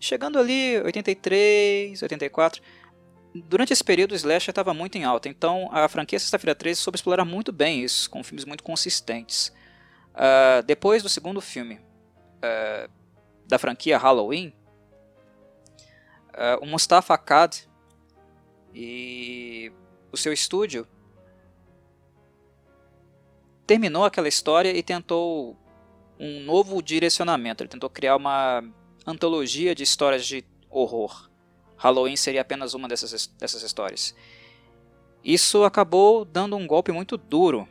[0.00, 2.62] chegando ali 83, 84,
[3.34, 6.96] Durante esse período, o slasher estava muito em alta, então a franquia Sexta-feira 13 soube
[6.96, 9.52] explorar muito bem isso, com filmes muito consistentes.
[10.14, 12.90] Uh, depois do segundo filme uh,
[13.46, 14.52] da franquia Halloween,
[16.30, 17.68] uh, o Mustafa Akkad
[18.74, 19.70] e
[20.10, 20.86] o seu estúdio
[23.66, 25.56] terminou aquela história e tentou
[26.18, 27.62] um novo direcionamento.
[27.62, 28.64] Ele tentou criar uma
[29.06, 31.27] antologia de histórias de horror.
[31.78, 34.14] Halloween seria apenas uma dessas, dessas histórias.
[35.24, 37.68] Isso acabou dando um golpe muito duro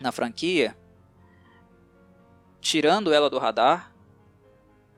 [0.00, 0.76] na franquia,
[2.60, 3.92] tirando ela do radar.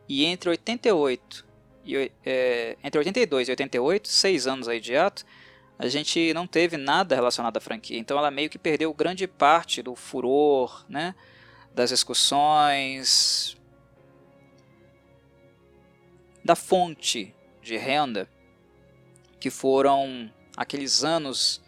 [0.09, 1.47] E entre 88
[1.85, 5.25] e é, entre 82 e 88, seis anos aí de ato,
[5.79, 7.99] a gente não teve nada relacionado à franquia.
[7.99, 11.14] Então ela meio que perdeu grande parte do furor, né,
[11.75, 13.57] das discussões,
[16.44, 17.35] da fonte
[17.68, 18.28] de renda,
[19.38, 21.62] que foram aqueles anos,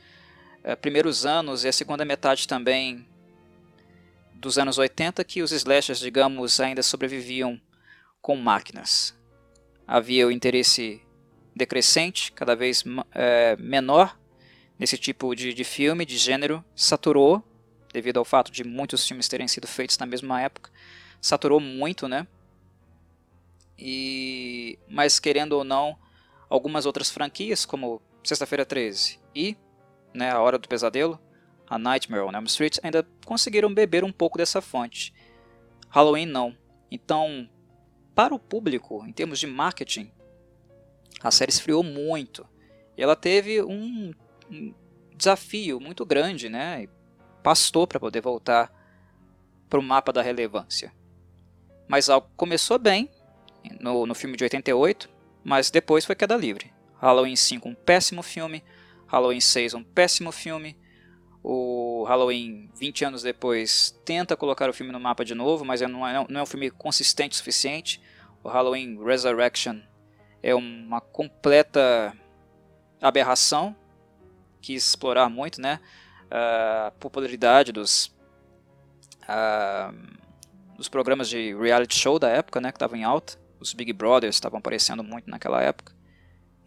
[0.65, 3.07] eh, primeiros anos e a segunda metade também
[4.35, 7.61] dos anos 80, que os slashers, digamos, ainda sobreviviam
[8.23, 9.15] com máquinas.
[9.87, 11.03] Havia o interesse
[11.55, 12.83] decrescente, cada vez
[13.13, 14.19] é, menor,
[14.79, 17.45] nesse tipo de, de filme, de gênero, saturou,
[17.93, 20.71] devido ao fato de muitos filmes terem sido feitos na mesma época,
[21.21, 22.27] saturou muito, né?
[23.81, 25.99] E mas querendo ou não,
[26.49, 29.57] algumas outras franquias como Sexta-feira 13 e
[30.13, 31.19] né, A Hora do Pesadelo,
[31.67, 35.15] A Nightmare on Elm Street ainda conseguiram beber um pouco dessa fonte.
[35.89, 36.55] Halloween não.
[36.91, 37.49] Então,
[38.15, 40.13] para o público, em termos de marketing,
[41.23, 42.47] a série esfriou muito.
[42.97, 44.13] E ela teve um,
[44.51, 44.75] um
[45.17, 46.83] desafio muito grande, né?
[46.83, 46.89] E
[47.43, 48.71] pastou para poder voltar
[49.69, 50.93] para o mapa da relevância.
[51.89, 53.11] Mas algo começou bem
[53.81, 55.09] no, no filme de 88,
[55.45, 56.73] mas depois foi queda livre.
[57.01, 58.63] Halloween 5 um péssimo filme,
[59.07, 60.77] Halloween 6 um péssimo filme.
[61.43, 66.07] O Halloween, 20 anos depois, tenta colocar o filme no mapa de novo, mas não
[66.07, 68.01] é, não é um filme consistente o suficiente.
[68.45, 69.81] O Halloween Resurrection
[70.43, 72.15] é uma completa
[73.01, 73.75] aberração.
[74.61, 75.81] Quis explorar muito né,
[76.31, 78.15] a popularidade dos,
[79.23, 79.97] uh,
[80.77, 83.40] dos programas de reality show da época, né, que estavam em alta.
[83.61, 85.95] Os Big Brothers estavam aparecendo muito naquela época.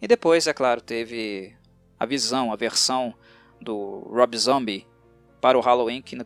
[0.00, 1.56] E depois, é claro, teve
[1.98, 3.14] a visão, a versão
[3.60, 4.86] do Rob Zombie
[5.40, 6.16] para o Halloween, que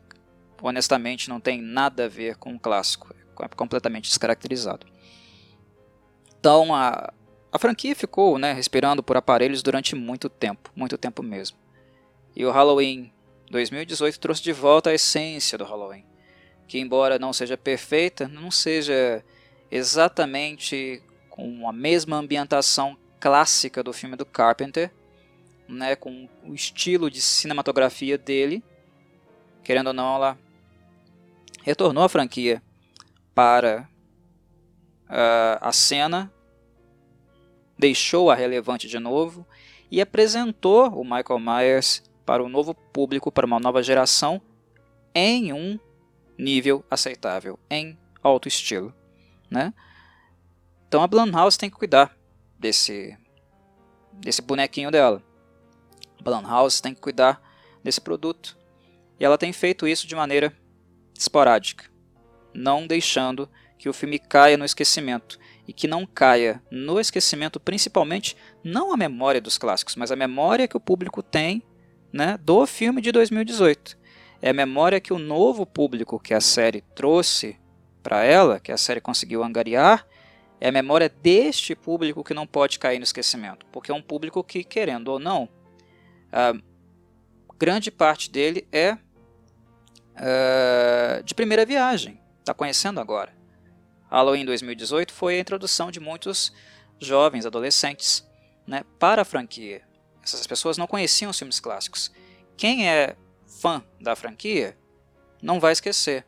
[0.62, 4.86] honestamente não tem nada a ver com o clássico, é completamente descaracterizado.
[6.38, 7.12] Então a,
[7.50, 11.56] a franquia ficou né, respirando por aparelhos durante muito tempo, muito tempo mesmo.
[12.34, 13.12] E o Halloween
[13.50, 16.04] 2018 trouxe de volta a essência do Halloween,
[16.66, 19.24] que embora não seja perfeita, não seja
[19.70, 24.90] exatamente com a mesma ambientação clássica do filme do Carpenter,
[25.68, 28.62] né, com o estilo de cinematografia dele,
[29.62, 30.38] querendo ou não, ela
[31.62, 32.62] retornou a franquia
[33.34, 33.88] para
[35.04, 36.32] uh, a cena,
[37.78, 39.46] deixou-a relevante de novo
[39.90, 44.40] e apresentou o Michael Myers para um novo público, para uma nova geração,
[45.14, 45.78] em um
[46.36, 48.94] nível aceitável, em alto estilo.
[49.50, 49.72] Né?
[50.86, 52.16] Então a Blumhouse tem que cuidar
[52.58, 53.16] desse,
[54.14, 55.22] desse bonequinho dela.
[56.18, 57.40] A Blumhouse tem que cuidar
[57.82, 58.56] desse produto.
[59.18, 60.54] E ela tem feito isso de maneira
[61.16, 61.84] esporádica,
[62.54, 65.38] não deixando que o filme caia no esquecimento.
[65.66, 68.34] E que não caia no esquecimento, principalmente,
[68.64, 71.62] não a memória dos clássicos, mas a memória que o público tem
[72.10, 73.98] né, do filme de 2018.
[74.40, 77.58] É a memória que o novo público que a série trouxe
[78.08, 80.06] para ela, que a série conseguiu angariar,
[80.58, 84.42] é a memória deste público que não pode cair no esquecimento, porque é um público
[84.42, 85.46] que, querendo ou não,
[87.58, 88.94] grande parte dele é
[90.14, 93.36] uh, de primeira viagem, está conhecendo agora.
[94.10, 96.50] Halloween 2018 foi a introdução de muitos
[96.98, 98.26] jovens, adolescentes,
[98.66, 99.82] né, para a franquia.
[100.22, 102.10] Essas pessoas não conheciam os filmes clássicos.
[102.56, 103.16] Quem é
[103.60, 104.74] fã da franquia
[105.42, 106.24] não vai esquecer.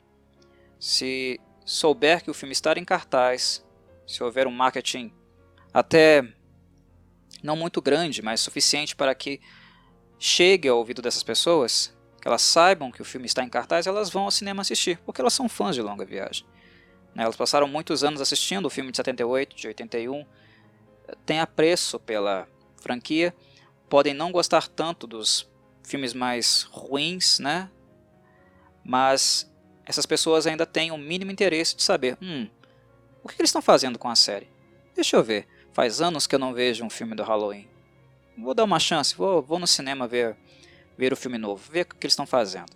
[0.78, 3.64] Se souber que o filme está em cartaz,
[4.06, 5.12] se houver um marketing
[5.72, 6.24] até
[7.42, 9.40] não muito grande, mas suficiente para que
[10.18, 14.10] chegue ao ouvido dessas pessoas, que elas saibam que o filme está em cartaz, elas
[14.10, 16.46] vão ao cinema assistir, porque elas são fãs de longa viagem.
[17.14, 20.26] Né, elas passaram muitos anos assistindo o filme de 78, de 81,
[21.24, 22.46] têm apreço pela
[22.76, 23.34] franquia,
[23.88, 25.50] podem não gostar tanto dos
[25.82, 27.70] filmes mais ruins, né?
[28.84, 29.49] mas
[29.90, 32.48] essas pessoas ainda têm o um mínimo interesse de saber, hum,
[33.24, 34.48] o que eles estão fazendo com a série?
[34.94, 37.68] Deixa eu ver, faz anos que eu não vejo um filme do Halloween.
[38.38, 40.36] Vou dar uma chance, vou, vou no cinema ver,
[40.96, 42.72] ver o filme novo, ver o que eles estão fazendo.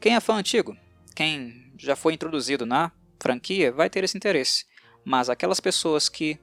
[0.00, 0.76] Quem é fã antigo,
[1.14, 2.90] quem já foi introduzido na
[3.20, 4.66] franquia, vai ter esse interesse.
[5.04, 6.40] Mas aquelas pessoas que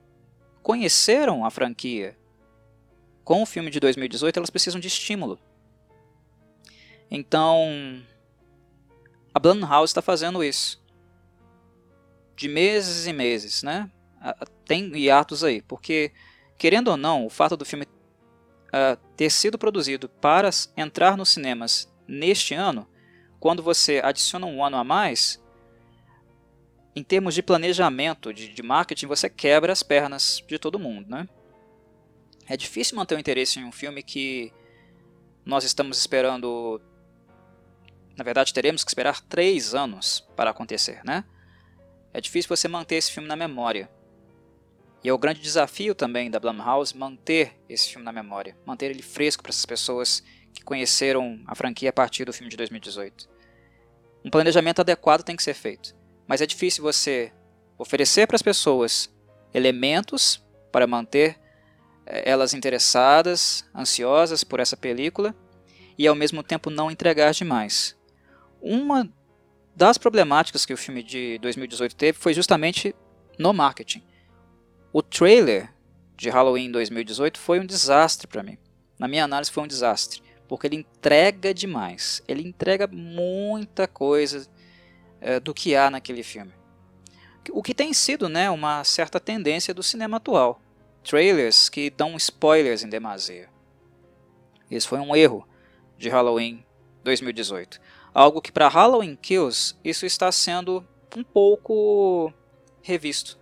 [0.64, 2.18] conheceram a franquia
[3.26, 5.38] com o filme de 2018, elas precisam de estímulo.
[7.12, 8.02] Então,
[9.34, 10.82] a Blumhouse está fazendo isso.
[12.36, 13.90] De meses e meses, né?
[14.66, 16.12] Tem hiatos aí, porque
[16.60, 21.90] Querendo ou não, o fato do filme uh, ter sido produzido para entrar nos cinemas
[22.06, 22.86] neste ano,
[23.40, 25.42] quando você adiciona um ano a mais,
[26.94, 31.10] em termos de planejamento, de, de marketing, você quebra as pernas de todo mundo.
[31.10, 31.30] Né?
[32.46, 34.52] É difícil manter o interesse em um filme que
[35.46, 36.82] nós estamos esperando.
[38.20, 41.00] Na verdade, teremos que esperar três anos para acontecer.
[41.06, 41.24] Né?
[42.14, 43.90] É difícil você manter esse filme na memória.
[45.02, 49.02] E é o grande desafio também da Blumhouse manter esse filme na memória, manter ele
[49.02, 50.22] fresco para essas pessoas
[50.54, 53.30] que conheceram a franquia a partir do filme de 2018.
[54.26, 55.96] Um planejamento adequado tem que ser feito,
[56.28, 57.32] mas é difícil você
[57.78, 59.10] oferecer para as pessoas
[59.54, 61.40] elementos para manter
[62.06, 65.34] eh, elas interessadas, ansiosas por essa película
[65.98, 67.98] e ao mesmo tempo não entregar demais.
[68.62, 69.10] Uma
[69.76, 72.96] das problemáticas que o filme de 2018 teve foi justamente
[73.38, 74.04] no marketing.
[74.92, 75.74] O trailer
[76.18, 78.58] de Halloween 2018 foi um desastre para mim.
[78.98, 82.22] Na minha análise foi um desastre, porque ele entrega demais.
[82.28, 84.46] Ele entrega muita coisa
[85.22, 86.52] é, do que há naquele filme.
[87.52, 90.62] O que tem sido né, uma certa tendência do cinema atual.
[91.04, 93.50] Trailers que dão spoilers em demasia.
[94.70, 95.48] Esse foi um erro
[95.98, 96.64] de Halloween
[97.04, 97.80] 2018.
[98.14, 102.34] Algo que para Halloween Kills isso está sendo um pouco
[102.82, 103.38] revisto.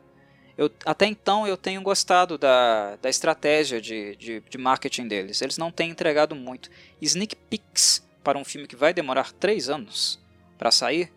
[0.58, 5.42] eu, até então eu tenho gostado da, da estratégia de, de, de marketing deles.
[5.42, 6.70] Eles não têm entregado muito.
[7.02, 10.20] Sneak peeks para um filme que vai demorar três anos
[10.58, 11.14] para sair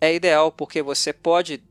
[0.00, 1.62] é ideal porque você pode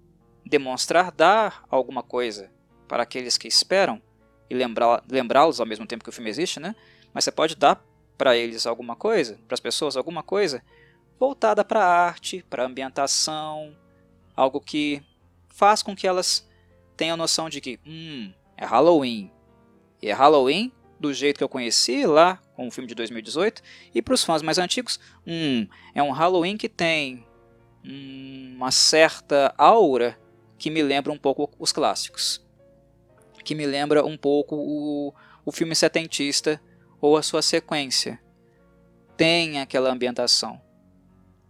[0.45, 2.49] demonstrar dar alguma coisa
[2.87, 4.01] para aqueles que esperam
[4.49, 6.75] e lembrá-los ao mesmo tempo que o filme existe, né?
[7.13, 7.83] Mas você pode dar
[8.21, 10.61] para eles alguma coisa, para as pessoas alguma coisa
[11.19, 13.75] voltada para a arte, para a ambientação,
[14.35, 15.01] algo que
[15.47, 16.47] faz com que elas
[16.95, 19.31] tenham noção de que, hum, é Halloween.
[19.99, 23.63] E é Halloween do jeito que eu conheci lá com o filme de 2018.
[23.91, 27.25] E para os fãs mais antigos, hum, é um Halloween que tem
[27.83, 30.15] uma certa aura
[30.59, 32.39] que me lembra um pouco os clássicos.
[33.43, 35.11] Que me lembra um pouco o,
[35.43, 36.61] o filme setentista
[37.01, 38.21] ou a sua sequência.
[39.17, 40.61] Tem aquela ambientação.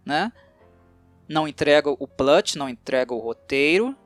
[0.04, 0.32] Né?
[1.28, 3.96] Não entrega o plot, não entrega o roteiro,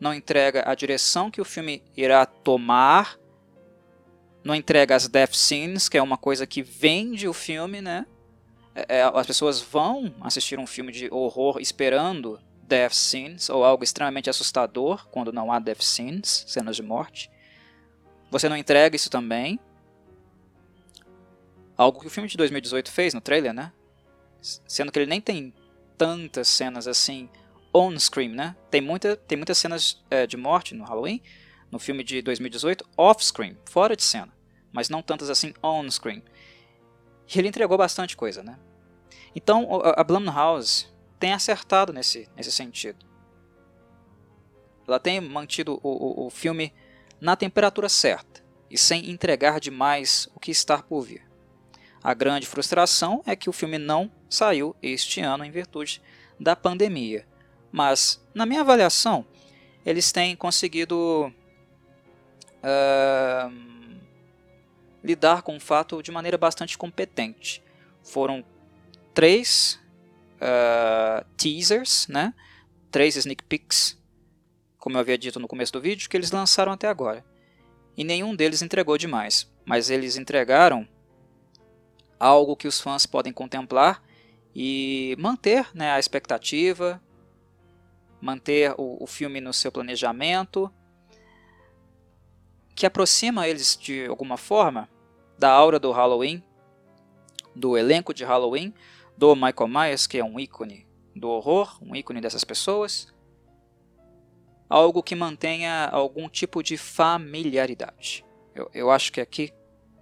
[0.00, 3.18] não entrega a direção que o filme irá tomar,
[4.44, 8.06] não entrega as death scenes, que é uma coisa que vende o filme, né?
[8.74, 13.82] É, é, as pessoas vão assistir um filme de horror esperando death scenes ou algo
[13.82, 17.30] extremamente assustador quando não há death scenes, cenas de morte.
[18.30, 19.58] Você não entrega isso também.
[21.78, 23.72] Algo que o filme de 2018 fez no trailer, né?
[24.42, 25.54] Sendo que ele nem tem
[25.96, 27.30] tantas cenas assim
[27.72, 28.56] on-screen, né?
[28.68, 31.22] Tem, muita, tem muitas cenas é, de morte no Halloween,
[31.70, 34.32] no filme de 2018, off-screen, fora de cena,
[34.72, 36.22] mas não tantas assim on-screen.
[37.32, 38.58] E ele entregou bastante coisa, né?
[39.36, 40.88] Então a Blumhouse
[41.20, 43.06] tem acertado nesse, nesse sentido.
[44.86, 46.72] Ela tem mantido o, o, o filme
[47.20, 51.27] na temperatura certa e sem entregar demais o que está por vir.
[52.02, 56.00] A grande frustração é que o filme não saiu este ano em virtude
[56.38, 57.26] da pandemia.
[57.72, 59.26] Mas, na minha avaliação,
[59.84, 61.32] eles têm conseguido
[62.62, 63.98] uh,
[65.02, 67.62] lidar com o fato de maneira bastante competente.
[68.02, 68.44] Foram
[69.12, 69.80] três
[70.36, 72.32] uh, teasers, né?
[72.90, 73.98] três sneak peeks,
[74.78, 77.24] como eu havia dito no começo do vídeo, que eles lançaram até agora.
[77.96, 80.88] E nenhum deles entregou demais, mas eles entregaram
[82.18, 84.02] algo que os fãs podem contemplar
[84.54, 87.00] e manter né, a expectativa,
[88.20, 90.72] manter o, o filme no seu planejamento,
[92.74, 94.88] que aproxima eles de alguma forma
[95.38, 96.42] da aura do Halloween,
[97.54, 98.72] do elenco de Halloween,
[99.16, 103.12] do Michael Myers, que é um ícone do horror, um ícone dessas pessoas,
[104.68, 108.24] algo que mantenha algum tipo de familiaridade.
[108.54, 109.52] Eu, eu acho que aqui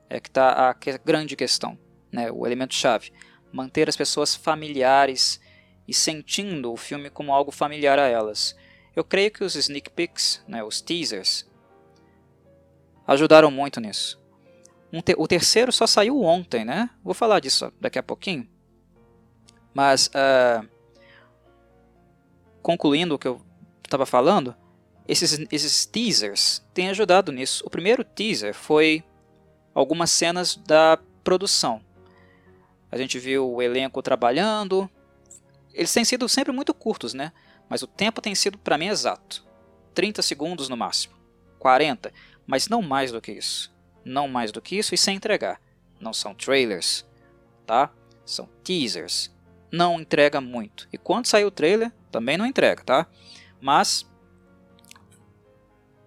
[0.09, 0.75] é que está a
[1.05, 1.79] grande questão,
[2.17, 3.13] né, o elemento chave,
[3.53, 5.39] manter as pessoas familiares
[5.87, 8.57] e sentindo o filme como algo familiar a elas.
[8.95, 11.47] Eu creio que os sneak peeks, né, os teasers,
[13.07, 14.19] ajudaram muito nisso.
[14.91, 16.89] Um te o terceiro só saiu ontem, né?
[17.05, 18.49] Vou falar disso daqui a pouquinho.
[19.75, 20.67] Mas, uh,
[22.63, 23.43] concluindo o que eu
[23.85, 24.57] estava falando,
[25.07, 27.63] esses, esses teasers têm ajudado nisso.
[27.67, 29.05] O primeiro teaser foi
[29.75, 31.85] algumas cenas da produção.
[32.91, 34.91] A gente viu o elenco trabalhando.
[35.73, 37.33] Eles têm sido sempre muito curtos, né?
[37.69, 39.45] Mas o tempo tem sido para mim exato.
[39.95, 41.15] 30 segundos no máximo.
[41.59, 42.13] 40,
[42.47, 43.75] mas não mais do que isso.
[44.05, 45.61] Não mais do que isso e sem entregar.
[46.01, 47.05] Não são trailers,
[47.67, 47.91] tá?
[48.25, 49.35] São teasers
[49.71, 50.89] não entrega muito.
[50.93, 53.07] E quando sair o trailer, também não entrega, tá?
[53.61, 54.07] Mas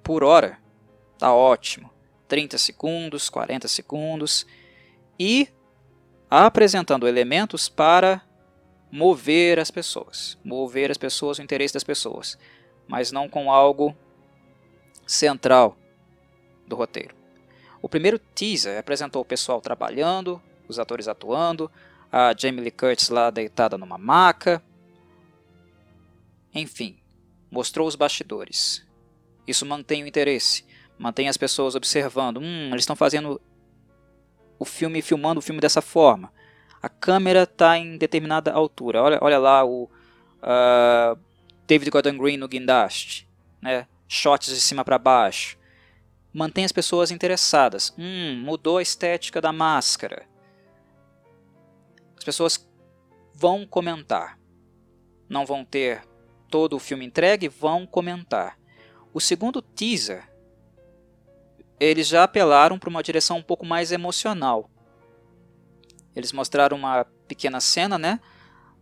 [0.04, 0.58] por hora
[1.18, 1.89] tá ótimo.
[2.28, 4.46] 30 segundos, 40 segundos
[5.20, 5.50] e
[6.30, 8.22] apresentando elementos para
[8.92, 12.38] mover as pessoas, mover as pessoas, o interesse das pessoas,
[12.88, 13.96] mas não com algo
[15.06, 15.78] central
[16.68, 17.15] do roteiro.
[17.82, 21.72] O primeiro teaser apresentou o pessoal trabalhando, os atores atuando,
[22.12, 24.62] a Jamie Lee Curtis lá deitada numa maca.
[26.54, 26.98] Enfim,
[27.50, 28.86] mostrou os bastidores.
[29.48, 30.66] Isso mantém o interesse,
[30.97, 32.38] mantém as pessoas observando.
[32.38, 33.41] Hum, eles estão fazendo
[34.60, 36.32] o filme, filmando o filme dessa forma.
[36.82, 39.01] A câmera está em determinada altura.
[39.01, 41.20] Olha, olha lá o uh,
[41.66, 43.28] David Gordon Green no guindaste,
[43.62, 43.88] né?
[44.07, 45.57] Shots de cima para baixo.
[46.34, 47.93] Mantém as pessoas interessadas.
[47.97, 50.26] Hum, mudou a estética da máscara.
[52.18, 52.70] As pessoas
[53.34, 54.38] vão comentar.
[55.28, 56.03] Não vão ter
[56.49, 58.57] todo o filme entregue, vão comentar.
[59.14, 60.28] O segundo teaser,
[61.80, 64.69] eles já apelaram para uma direção um pouco mais emocional.
[66.15, 68.19] Eles mostraram uma pequena cena, né,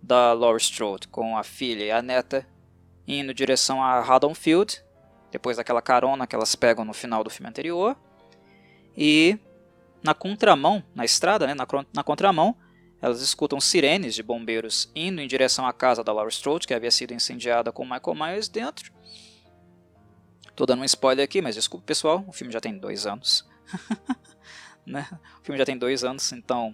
[0.01, 2.47] da Laurie Strode com a filha e a neta
[3.07, 4.83] indo em direção a Haddonfield,
[5.31, 7.95] depois daquela carona que elas pegam no final do filme anterior.
[8.95, 9.37] E
[10.03, 12.55] na contramão, na estrada, né, na, na contramão,
[13.01, 16.91] elas escutam sirenes de bombeiros indo em direção à casa da Laura Strode, que havia
[16.91, 18.91] sido incendiada com Michael Myers dentro.
[20.57, 23.47] Tô dando um spoiler aqui, mas desculpa pessoal, o filme já tem dois anos.
[24.83, 25.07] né?
[25.39, 26.73] O filme já tem dois anos, então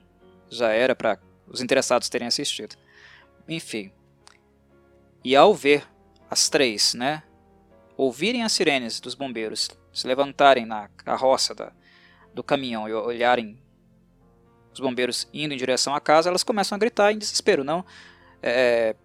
[0.50, 1.20] já era para
[1.50, 2.78] os interessados terem assistido.
[3.46, 3.92] Enfim.
[5.22, 5.86] E ao ver
[6.30, 7.24] as três, né,
[7.98, 11.74] ouvirem as sirenes dos bombeiros se levantarem na carroça da,
[12.34, 13.62] do caminhão e olharem
[14.74, 17.66] os bombeiros indo em direção à casa, elas começam a gritar em desespero.
[17.66, 17.84] Não,
[18.42, 18.96] é,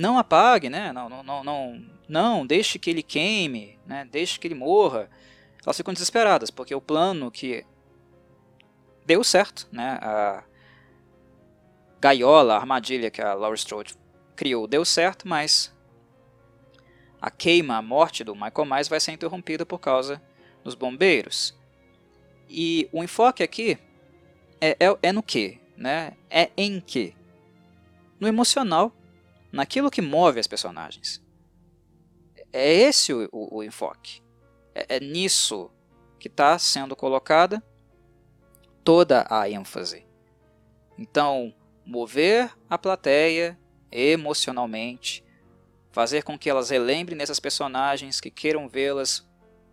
[0.00, 0.92] não apague, né?
[0.92, 4.08] Não, não, não, não, não, deixe que ele queime, né?
[4.10, 5.10] Deixe que ele morra.
[5.64, 7.64] Elas ficam desesperadas porque o plano que
[9.04, 9.98] deu certo, né?
[10.00, 10.42] A
[12.00, 13.94] gaiola, a armadilha que a Laura Strode
[14.34, 15.70] criou deu certo, mas
[17.20, 20.20] a queima, a morte do Michael Myers vai ser interrompida por causa
[20.64, 21.54] dos bombeiros.
[22.48, 23.78] E o enfoque aqui
[24.60, 25.60] é, é, é no que?
[25.76, 26.14] Né?
[26.30, 27.14] É em que?
[28.18, 28.94] No emocional,
[29.52, 31.22] naquilo que move as personagens.
[32.52, 34.22] É esse o, o, o enfoque.
[34.74, 35.70] É, é nisso
[36.18, 37.62] que está sendo colocada
[38.84, 40.06] toda a ênfase.
[40.98, 43.58] Então, mover a plateia
[43.90, 45.24] emocionalmente,
[45.90, 49.28] fazer com que elas relembrem dessas personagens, que queiram vê-las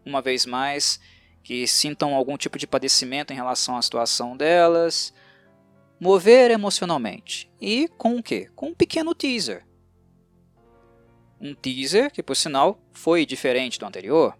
[0.05, 0.99] uma vez mais,
[1.43, 5.13] que sintam algum tipo de padecimento em relação à situação delas,
[5.99, 7.51] mover emocionalmente.
[7.59, 8.49] E com o quê?
[8.55, 9.66] Com um pequeno teaser.
[11.39, 14.37] Um teaser que, por sinal, foi diferente do anterior.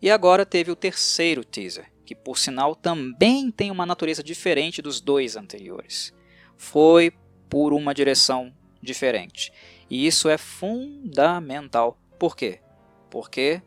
[0.00, 5.00] E agora teve o terceiro teaser, que por sinal também tem uma natureza diferente dos
[5.00, 6.12] dois anteriores.
[6.56, 7.12] Foi
[7.48, 9.52] por uma direção diferente.
[9.88, 11.98] E isso é fundamental.
[12.18, 12.60] Por quê?
[13.10, 13.62] Porque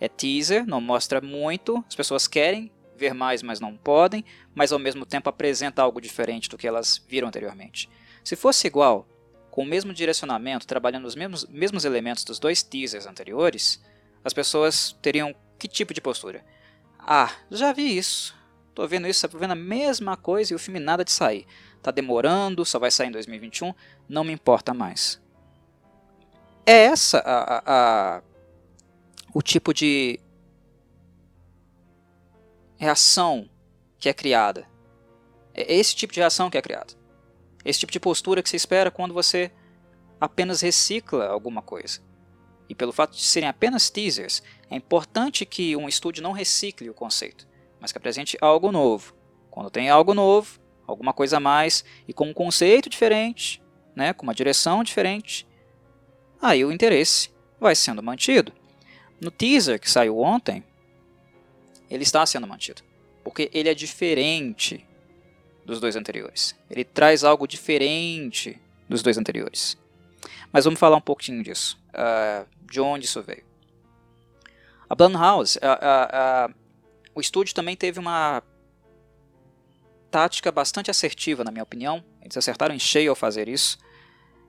[0.00, 4.78] é teaser, não mostra muito, as pessoas querem ver mais, mas não podem, mas ao
[4.78, 7.88] mesmo tempo apresenta algo diferente do que elas viram anteriormente.
[8.22, 9.08] Se fosse igual,
[9.54, 13.80] com o mesmo direcionamento, trabalhando os mesmos, mesmos elementos dos dois teasers anteriores,
[14.24, 16.44] as pessoas teriam que tipo de postura?
[16.98, 18.34] Ah, já vi isso.
[18.74, 21.46] Tô vendo isso, tô vendo a mesma coisa e o filme nada de sair.
[21.80, 23.72] Tá demorando, só vai sair em 2021,
[24.08, 25.22] não me importa mais.
[26.66, 27.62] É essa a, a,
[28.16, 28.22] a
[29.32, 30.18] o tipo de
[32.76, 33.48] reação
[34.00, 34.68] que é criada.
[35.54, 37.03] É esse tipo de reação que é criada.
[37.64, 39.50] Esse tipo de postura que se espera quando você
[40.20, 42.00] apenas recicla alguma coisa.
[42.68, 46.94] E pelo fato de serem apenas teasers, é importante que um estúdio não recicle o
[46.94, 47.46] conceito,
[47.80, 49.14] mas que apresente algo novo.
[49.50, 53.62] Quando tem algo novo, alguma coisa a mais, e com um conceito diferente,
[53.94, 55.46] né, com uma direção diferente,
[56.40, 58.52] aí o interesse vai sendo mantido.
[59.20, 60.64] No teaser que saiu ontem,
[61.90, 62.82] ele está sendo mantido,
[63.22, 64.86] porque ele é diferente
[65.64, 66.54] dos dois anteriores.
[66.70, 69.78] Ele traz algo diferente dos dois anteriores.
[70.52, 71.78] Mas vamos falar um pouquinho disso.
[71.90, 73.44] Uh, de onde isso veio.
[74.88, 75.72] A Blumhouse, a,
[76.44, 76.50] a,
[77.14, 78.42] o estúdio também teve uma
[80.10, 82.04] tática bastante assertiva, na minha opinião.
[82.22, 83.78] Eles acertaram em cheio ao fazer isso.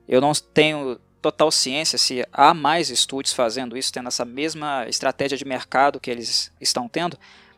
[0.07, 5.37] Eu não tenho total ciência se há mais estúdios fazendo isso, tendo essa mesma estratégia
[5.37, 7.17] de mercado que eles estão tendo,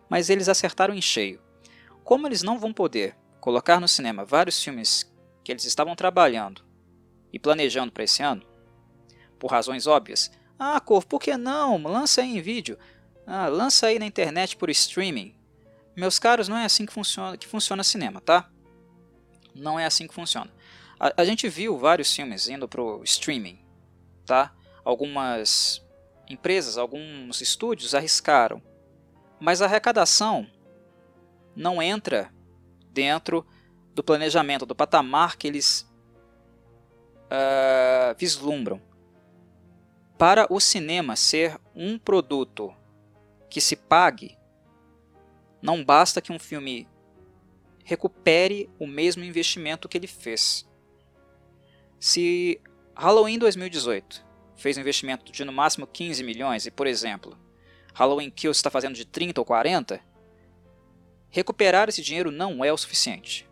[0.09, 1.41] mas eles acertaram em cheio.
[2.03, 5.11] Como eles não vão poder colocar no cinema vários filmes
[5.43, 6.63] que eles estavam trabalhando
[7.31, 8.45] e planejando para esse ano,
[9.39, 11.77] por razões óbvias, ah, Cor, por que não?
[11.83, 12.77] Lança aí em vídeo.
[13.25, 15.35] Ah, lança aí na internet por streaming.
[15.95, 18.49] Meus caros, não é assim que funciona, que funciona cinema, tá?
[19.53, 20.51] Não é assim que funciona.
[20.99, 23.59] A, a gente viu vários filmes indo para o streaming,
[24.25, 24.53] tá?
[24.83, 25.85] Algumas
[26.27, 28.61] empresas, alguns estúdios arriscaram.
[29.39, 30.47] Mas a arrecadação
[31.55, 32.33] não entra
[32.97, 33.45] dentro
[33.93, 35.87] do planejamento, do patamar que eles
[37.25, 38.81] uh, vislumbram.
[40.17, 42.73] Para o cinema ser um produto
[43.51, 44.35] que se pague,
[45.61, 46.87] não basta que um filme
[47.83, 50.67] recupere o mesmo investimento que ele fez.
[51.99, 52.59] Se
[52.95, 54.25] Halloween 2018
[54.55, 57.37] fez um investimento de no máximo 15 milhões e, por exemplo,
[57.93, 60.01] Halloween Kills está fazendo de 30 ou 40,
[61.29, 63.47] recuperar esse dinheiro não é o suficiente.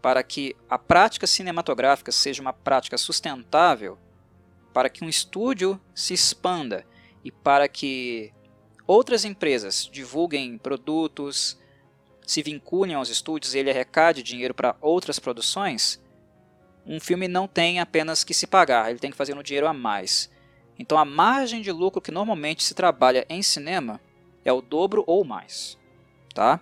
[0.00, 3.98] Para que a prática cinematográfica seja uma prática sustentável,
[4.72, 6.84] para que um estúdio se expanda
[7.24, 8.32] e para que
[8.86, 11.58] outras empresas divulguem produtos,
[12.26, 16.02] se vinculem aos estúdios e ele arrecade dinheiro para outras produções,
[16.84, 19.72] um filme não tem apenas que se pagar, ele tem que fazer um dinheiro a
[19.72, 20.30] mais.
[20.78, 24.00] Então a margem de lucro que normalmente se trabalha em cinema
[24.44, 25.78] é o dobro ou mais.
[26.34, 26.60] Tá?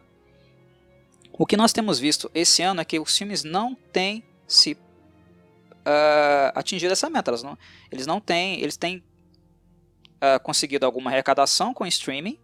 [1.40, 6.52] O que nós temos visto esse ano é que os filmes não têm se uh,
[6.54, 7.30] atingido essa meta.
[7.30, 7.58] Eles não,
[7.90, 12.38] eles não têm, eles têm uh, conseguido alguma arrecadação com streaming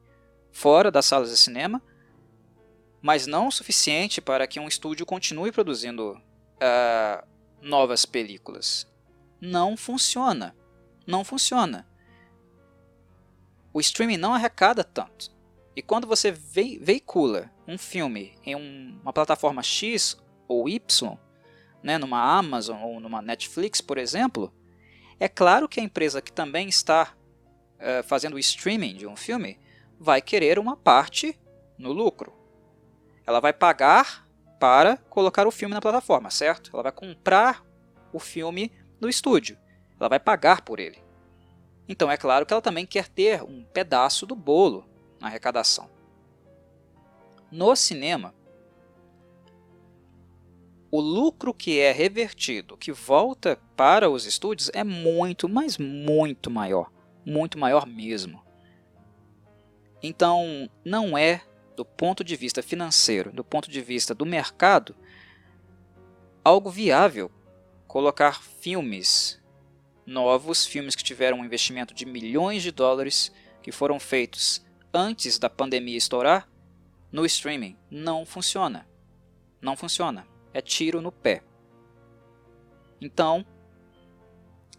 [0.50, 1.82] fora das salas de cinema,
[3.02, 7.26] mas não o suficiente para que um estúdio continue produzindo uh,
[7.60, 8.90] novas películas.
[9.38, 10.56] Não funciona.
[11.06, 11.86] Não funciona.
[13.74, 15.35] O streaming não arrecada tanto.
[15.76, 20.16] E quando você veicula um filme em um, uma plataforma X
[20.48, 21.18] ou Y,
[21.82, 24.50] né, numa Amazon ou numa Netflix, por exemplo,
[25.20, 27.14] é claro que a empresa que também está
[27.74, 29.60] uh, fazendo o streaming de um filme
[30.00, 31.38] vai querer uma parte
[31.76, 32.32] no lucro.
[33.26, 34.26] Ela vai pagar
[34.58, 36.70] para colocar o filme na plataforma, certo?
[36.72, 37.62] Ela vai comprar
[38.14, 39.58] o filme do estúdio.
[40.00, 41.04] Ela vai pagar por ele.
[41.86, 45.88] Então é claro que ela também quer ter um pedaço do bolo na arrecadação.
[47.50, 48.34] No cinema,
[50.90, 56.90] o lucro que é revertido, que volta para os estúdios, é muito, mas muito maior.
[57.24, 58.42] Muito maior mesmo.
[60.02, 61.42] Então, não é,
[61.76, 64.94] do ponto de vista financeiro, do ponto de vista do mercado,
[66.44, 67.30] algo viável
[67.86, 69.42] colocar filmes
[70.06, 74.64] novos, filmes que tiveram um investimento de milhões de dólares, que foram feitos
[74.96, 76.48] antes da pandemia estourar,
[77.12, 77.76] no streaming.
[77.90, 78.88] Não funciona.
[79.60, 80.26] Não funciona.
[80.52, 81.42] É tiro no pé.
[83.00, 83.44] Então,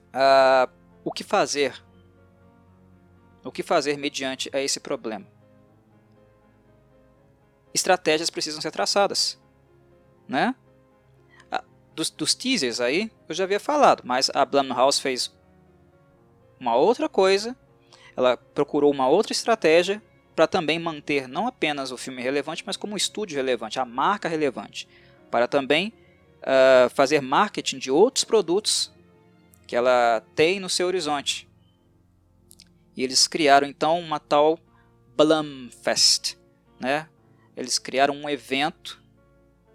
[0.08, 0.72] uh,
[1.04, 1.82] o que fazer?
[3.44, 5.26] O que fazer mediante a esse problema?
[7.74, 9.40] Estratégias precisam ser traçadas,
[10.28, 10.56] né?
[11.98, 15.36] dos, dos teasers aí, eu já havia falado, mas a Blumhouse fez
[16.60, 17.58] uma outra coisa,
[18.18, 20.02] ela procurou uma outra estratégia
[20.36, 24.28] para também manter não apenas o filme relevante, mas como o estúdio relevante, a marca
[24.28, 24.88] relevante,
[25.30, 25.94] para também
[26.42, 28.92] uh, fazer marketing de outros produtos
[29.68, 31.48] que ela tem no seu horizonte.
[32.96, 34.60] E eles criaram então uma tal
[35.16, 36.38] Blumfest,
[36.80, 37.08] né?
[37.56, 39.02] Eles criaram um evento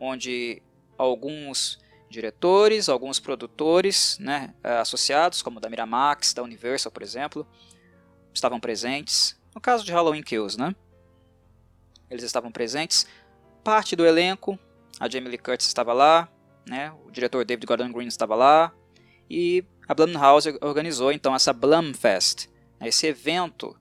[0.01, 0.61] onde
[0.99, 7.47] alguns diretores, alguns produtores né, associados, como da Miramax, da Universal, por exemplo,
[8.33, 9.39] estavam presentes.
[9.55, 10.75] No caso de Halloween Kills, né?
[12.11, 13.07] Eles estavam presentes.
[13.65, 14.59] Parte do elenco,
[14.99, 16.29] a Jamie Lee Curtis estava lá,
[16.67, 16.93] né?
[17.07, 18.73] o diretor David Gordon Green estava lá,
[19.29, 23.77] e a Blumhouse organizou então essa Blumfest, né, esse evento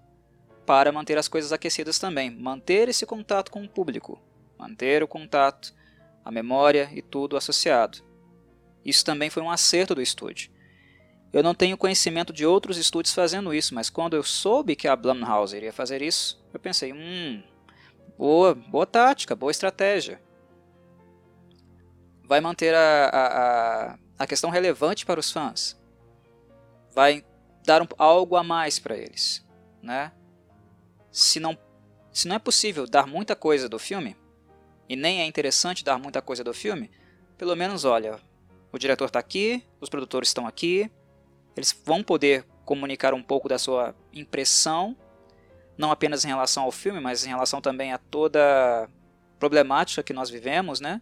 [0.66, 4.22] para manter as coisas aquecidas também, manter esse contato com o público,
[4.58, 5.74] manter o contato,
[6.24, 8.00] a memória e tudo associado.
[8.86, 10.51] Isso também foi um acerto do estúdio.
[11.34, 14.96] Eu não tenho conhecimento de outros estúdios fazendo isso, mas quando eu soube que a
[14.96, 17.42] Blumhouse iria fazer isso, eu pensei, hum,
[18.18, 20.22] boa, boa tática, boa estratégia.
[22.24, 25.80] Vai manter a, a, a questão relevante para os fãs.
[26.94, 27.24] Vai
[27.66, 29.46] dar um, algo a mais para eles.
[29.82, 30.12] Né?
[31.12, 31.58] Se, não,
[32.12, 34.18] se não é possível dar muita coisa do filme,
[34.90, 36.92] e nem é interessante dar muita coisa do filme,
[37.38, 38.20] pelo menos, olha,
[38.70, 40.92] o diretor está aqui, os produtores estão aqui,
[41.56, 44.96] eles vão poder comunicar um pouco da sua impressão,
[45.78, 48.90] não apenas em relação ao filme, mas em relação também a toda
[49.40, 51.02] problemática que nós vivemos, né?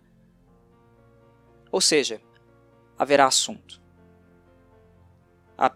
[1.72, 2.22] Ou seja,
[2.98, 3.82] haverá assunto.
[5.58, 5.72] A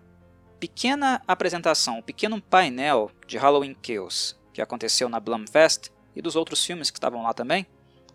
[0.60, 6.64] pequena apresentação, o pequeno painel de Halloween Kills que aconteceu na Blumfest e dos outros
[6.64, 7.66] filmes que estavam lá também,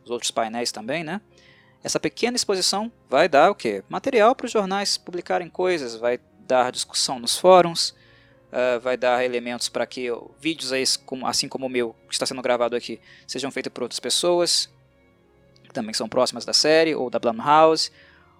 [0.05, 1.21] os outros painéis também, né?
[1.83, 3.85] Essa pequena exposição vai dar o quê?
[3.89, 7.91] Material para os jornais publicarem coisas, vai dar discussão nos fóruns,
[8.51, 10.09] uh, vai dar elementos para que
[10.41, 10.73] vídeos
[11.25, 14.69] assim como o meu, que está sendo gravado aqui, sejam feitos por outras pessoas,
[15.63, 17.93] que também são próximas da série, ou da Blumhouse,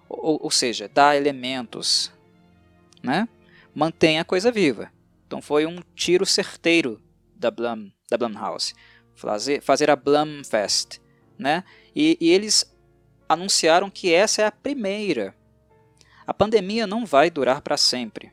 [0.09, 2.11] ou, ou seja, dá elementos,
[3.01, 3.29] né?
[3.73, 4.91] mantém a coisa viva.
[5.27, 7.01] Então foi um tiro certeiro
[7.35, 8.73] da, Blum, da Blumhouse,
[9.15, 10.99] fazer, fazer a Blumfest.
[11.37, 11.63] Né?
[11.95, 12.75] E, e eles
[13.27, 15.35] anunciaram que essa é a primeira.
[16.29, 18.31] A pandemia não vai durar para sempre.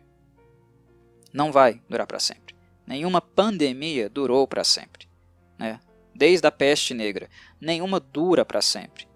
[1.32, 2.54] Não vai durar para sempre.
[2.86, 5.08] Nenhuma pandemia durou para sempre.
[5.58, 5.80] Né?
[6.14, 9.08] Desde a peste negra, nenhuma dura para sempre.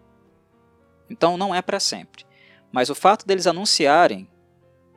[1.11, 2.25] Então não é para sempre.
[2.73, 4.27] Mas o fato deles anunciarem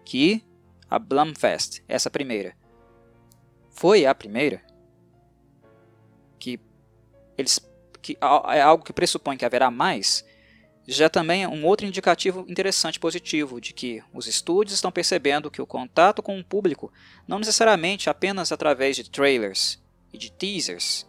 [0.05, 0.41] que
[0.89, 2.55] a Blumfest, essa primeira,
[3.69, 4.63] foi a primeira,
[6.39, 6.57] que
[7.37, 7.59] eles
[8.01, 8.17] que
[8.47, 10.23] é algo que pressupõe que haverá mais,
[10.87, 15.61] já também é um outro indicativo interessante positivo de que os estúdios estão percebendo que
[15.61, 16.91] o contato com o público
[17.27, 19.81] não necessariamente apenas através de trailers
[20.11, 21.07] e de teasers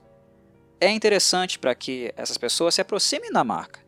[0.81, 3.81] é interessante para que essas pessoas se aproximem da marca,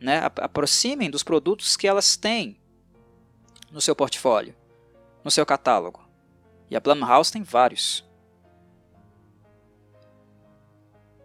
[0.00, 0.20] né?
[0.36, 2.60] aproximem dos produtos que elas têm
[3.70, 4.54] no seu portfólio,
[5.24, 6.04] no seu catálogo.
[6.70, 8.04] E a Blumhouse tem vários.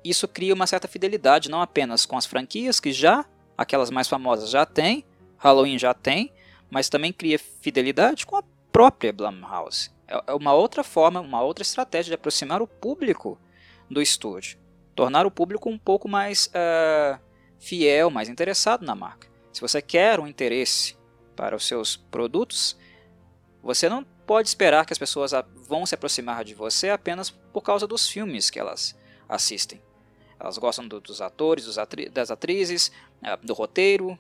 [0.03, 3.25] Isso cria uma certa fidelidade não apenas com as franquias que já,
[3.57, 5.05] aquelas mais famosas já têm,
[5.37, 6.33] Halloween já tem,
[6.69, 9.91] mas também cria fidelidade com a própria Blumhouse.
[10.07, 13.39] É, é uma outra forma, uma outra estratégia de aproximar o público
[13.89, 14.57] do estúdio,
[14.95, 17.19] tornar o público um pouco mais uh,
[17.59, 19.27] fiel, mais interessado na marca.
[19.51, 20.95] Se você quer um interesse
[21.35, 22.77] para os seus produtos,
[23.61, 25.31] você não pode esperar que as pessoas
[25.67, 28.95] vão se aproximar de você apenas por causa dos filmes que elas
[29.27, 29.81] assistem.
[30.39, 34.17] Elas gostam do, dos atores, dos atri das atrizes, é, do roteiro.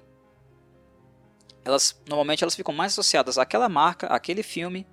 [1.63, 4.85] Elas normalmente elas ficam mais associadas àquela marca, àquele filme,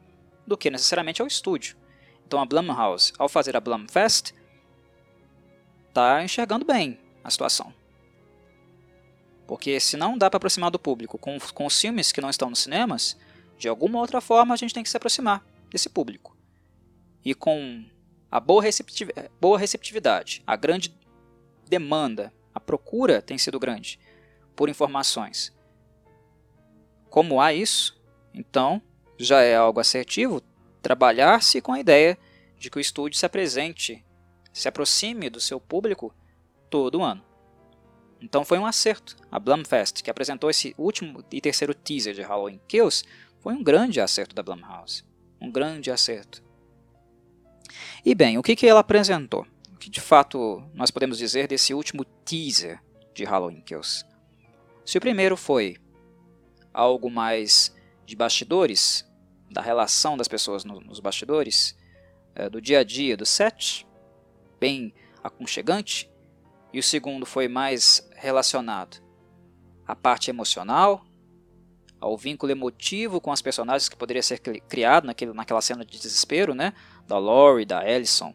[0.46, 1.76] do que necessariamente ao estúdio.
[2.26, 4.32] Então a Blumhouse, ao fazer a Blumfest,
[5.88, 7.72] está enxergando bem a situação.
[9.46, 12.50] Porque se não dá para aproximar do público com, com os filmes que não estão
[12.50, 13.16] nos cinemas,
[13.58, 16.36] de alguma outra forma a gente tem que se aproximar desse público.
[17.24, 17.84] E com
[18.30, 18.62] a boa,
[19.40, 20.95] boa receptividade, a grande
[21.68, 23.98] demanda, a procura tem sido grande
[24.54, 25.54] por informações.
[27.10, 28.00] Como há isso,
[28.34, 28.80] então
[29.18, 30.42] já é algo assertivo
[30.82, 32.18] trabalhar-se com a ideia
[32.58, 34.04] de que o estúdio se apresente,
[34.52, 36.14] se aproxime do seu público
[36.70, 37.24] todo ano.
[38.20, 39.16] Então foi um acerto.
[39.30, 43.04] A Blumfest, que apresentou esse último e terceiro teaser de Halloween Kills,
[43.40, 45.04] foi um grande acerto da Blumhouse.
[45.40, 46.42] Um grande acerto.
[48.04, 49.46] E bem, o que, que ela apresentou?
[49.86, 52.82] Que de fato nós podemos dizer desse último teaser
[53.14, 54.04] de Halloween Kills?
[54.84, 55.76] Se o primeiro foi
[56.74, 57.72] algo mais
[58.04, 59.08] de bastidores,
[59.48, 61.78] da relação das pessoas no, nos bastidores,
[62.34, 63.86] é, do dia a dia do set,
[64.58, 66.10] bem aconchegante,
[66.72, 69.00] e o segundo foi mais relacionado
[69.86, 71.06] à parte emocional,
[72.00, 76.56] ao vínculo emotivo com as personagens que poderia ser criado naquele, naquela cena de desespero,
[76.56, 76.72] né?
[77.06, 78.34] Da Laurie, da Ellison,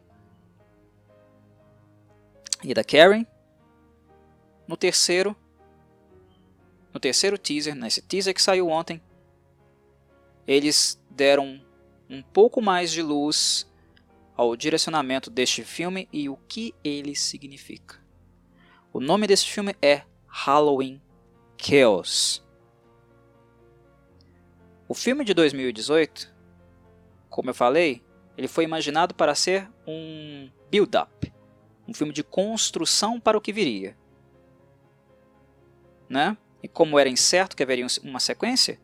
[2.64, 3.26] e da Karen.
[4.68, 5.36] No terceiro,
[6.94, 9.02] no terceiro teaser, nesse teaser que saiu ontem,
[10.48, 11.62] eles deram
[12.10, 13.70] um pouco mais de luz
[14.36, 18.00] ao direcionamento deste filme e o que ele significa.
[18.94, 21.02] O nome desse filme é Halloween
[21.58, 22.44] Chaos.
[24.88, 26.34] O filme de 2018,
[27.30, 28.04] como eu falei,
[28.38, 31.32] ele foi imaginado para ser um build-up,
[31.92, 33.98] um filme de construção para o que viria.
[36.10, 36.38] Né?
[36.64, 38.80] E como era incerto que haveria uma sequência,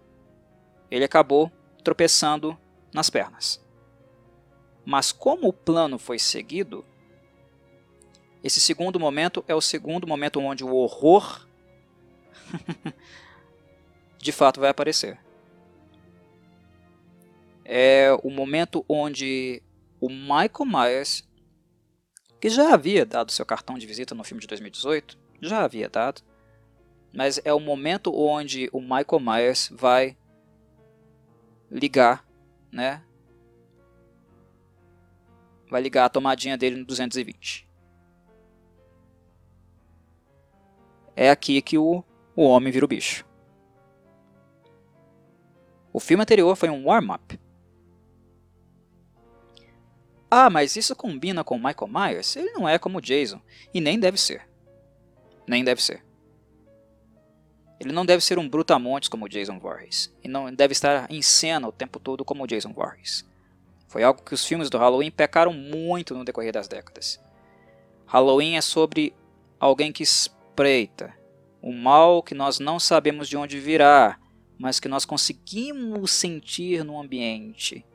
[0.91, 1.51] ele acabou
[1.84, 2.58] tropeçando
[2.93, 3.64] nas pernas.
[4.86, 6.86] Mas como o plano foi seguido,
[8.43, 11.47] esse segundo momento é o segundo momento onde o horror
[14.18, 15.20] de fato vai aparecer.
[17.66, 19.62] É o momento onde
[19.99, 21.26] o Michael Myers
[22.39, 26.21] que já havia dado seu cartão de visita no filme de 2018, já havia dado,
[27.13, 30.17] mas é o momento onde o Michael Myers vai
[31.69, 32.25] ligar,
[32.71, 33.03] né?
[35.69, 37.67] Vai ligar a tomadinha dele no 220.
[41.15, 42.03] É aqui que o,
[42.35, 43.25] o homem vira o bicho.
[45.91, 47.39] O filme anterior foi um warm-up
[50.30, 52.36] ah, mas isso combina com Michael Myers?
[52.36, 53.41] Ele não é como Jason,
[53.73, 54.47] e nem deve ser.
[55.47, 56.03] Nem deve ser.
[57.80, 61.67] Ele não deve ser um brutamontes como Jason Voorhees, e não deve estar em cena
[61.67, 63.25] o tempo todo como Jason Voorhees.
[63.88, 67.19] Foi algo que os filmes do Halloween pecaram muito no decorrer das décadas.
[68.05, 69.13] Halloween é sobre
[69.59, 71.13] alguém que espreita,
[71.61, 74.19] o mal que nós não sabemos de onde virá,
[74.57, 77.86] mas que nós conseguimos sentir no ambiente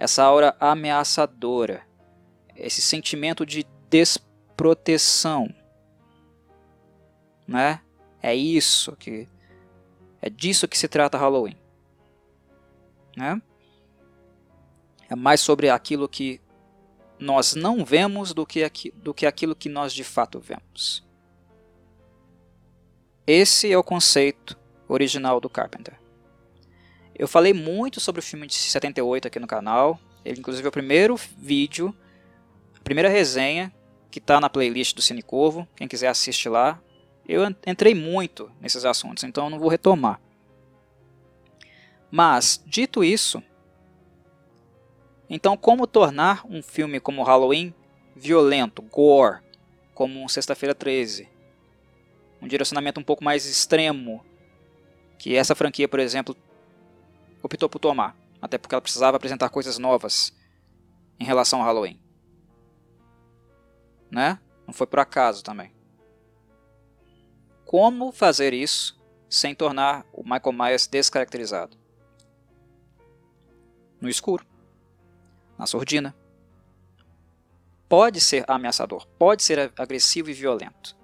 [0.00, 1.86] essa aura ameaçadora,
[2.56, 5.54] esse sentimento de desproteção,
[7.46, 7.82] né?
[8.22, 9.28] É isso que
[10.22, 11.56] é disso que se trata Halloween,
[13.14, 13.42] né?
[15.10, 16.40] É mais sobre aquilo que
[17.18, 21.06] nós não vemos do que, aqui, do que aquilo que nós de fato vemos.
[23.26, 25.99] Esse é o conceito original do Carpenter.
[27.20, 30.00] Eu falei muito sobre o filme de 78 aqui no canal.
[30.24, 31.94] Ele, inclusive, é o primeiro vídeo,
[32.74, 33.70] a primeira resenha
[34.10, 36.80] que está na playlist do Cine Corvo, quem quiser assistir lá.
[37.28, 40.18] Eu entrei muito nesses assuntos, então não vou retomar.
[42.10, 43.42] Mas, dito isso,
[45.28, 47.74] então como tornar um filme como Halloween
[48.16, 49.40] violento, gore,
[49.92, 51.28] como um Sexta-feira 13?
[52.40, 54.24] Um direcionamento um pouco mais extremo
[55.18, 56.34] que essa franquia, por exemplo,
[57.42, 60.32] optou por tomar, até porque ela precisava apresentar coisas novas
[61.18, 62.00] em relação ao Halloween.
[64.10, 64.38] Né?
[64.66, 65.72] Não foi por acaso também.
[67.64, 71.76] Como fazer isso sem tornar o Michael Myers descaracterizado?
[74.00, 74.44] No escuro,
[75.58, 76.16] na sordina.
[77.88, 80.96] Pode ser ameaçador, pode ser agressivo e violento.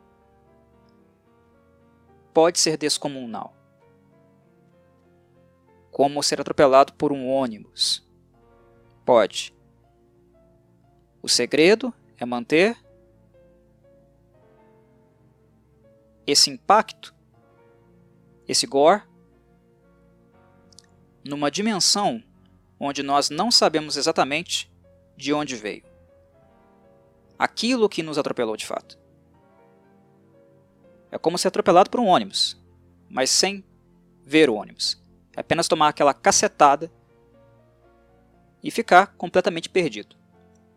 [2.33, 3.56] Pode ser descomunal
[5.97, 8.07] como ser atropelado por um ônibus.
[9.03, 9.55] Pode.
[11.23, 12.77] O segredo é manter
[16.27, 17.15] esse impacto,
[18.47, 19.05] esse gore,
[21.25, 22.23] numa dimensão
[22.79, 24.71] onde nós não sabemos exatamente
[25.17, 25.87] de onde veio.
[27.39, 28.99] Aquilo que nos atropelou de fato.
[31.11, 32.63] É como ser atropelado por um ônibus,
[33.09, 33.65] mas sem
[34.27, 35.06] ver o ônibus.
[35.37, 36.91] É apenas tomar aquela cacetada
[38.63, 40.17] e ficar completamente perdido,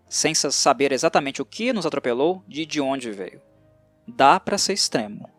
[0.08, 3.42] sem saber exatamente o que nos atropelou e de onde veio.
[4.08, 5.30] Dá para ser extremo.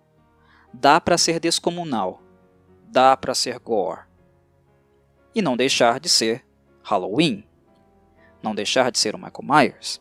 [0.73, 2.23] Dá para ser descomunal.
[2.89, 4.03] Dá para ser gore.
[5.35, 6.45] E não deixar de ser
[6.83, 7.45] Halloween.
[8.43, 10.01] Não deixar de ser o Michael Myers.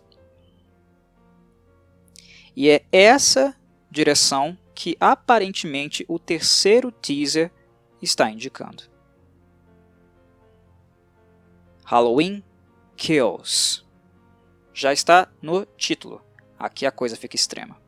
[2.55, 3.55] E é essa
[3.91, 7.51] direção que aparentemente o terceiro teaser
[8.01, 8.83] está indicando.
[11.89, 12.43] Halloween
[12.95, 13.83] Kills.
[14.71, 16.21] Já está no título.
[16.59, 17.81] Aqui a coisa fica extrema.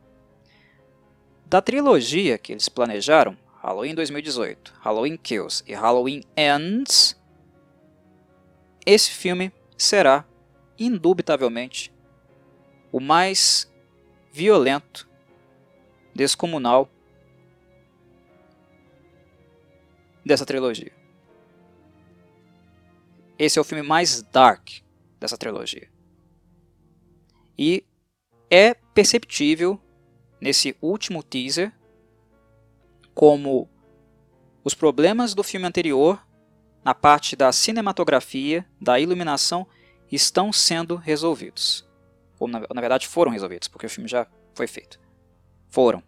[1.45, 7.15] Da trilogia que eles planejaram, Halloween 2018, Halloween Kills e Halloween Ends,
[8.87, 10.25] esse filme será,
[10.79, 11.93] indubitavelmente,
[12.91, 13.71] o mais
[14.31, 15.07] violento,
[16.15, 16.89] descomunal
[20.25, 21.00] dessa trilogia.
[23.41, 24.69] Esse é o filme mais dark
[25.19, 25.89] dessa trilogia.
[27.57, 27.83] E
[28.51, 29.81] é perceptível
[30.39, 31.73] nesse último teaser
[33.15, 33.67] como
[34.63, 36.23] os problemas do filme anterior
[36.85, 39.65] na parte da cinematografia, da iluminação,
[40.11, 41.89] estão sendo resolvidos.
[42.39, 44.99] Ou na, na verdade foram resolvidos, porque o filme já foi feito.
[45.67, 46.03] Foram.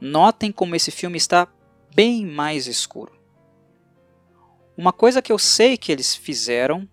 [0.00, 1.46] Notem como esse filme está
[1.94, 3.17] bem mais escuro.
[4.78, 6.88] Uma coisa que eu sei que eles fizeram,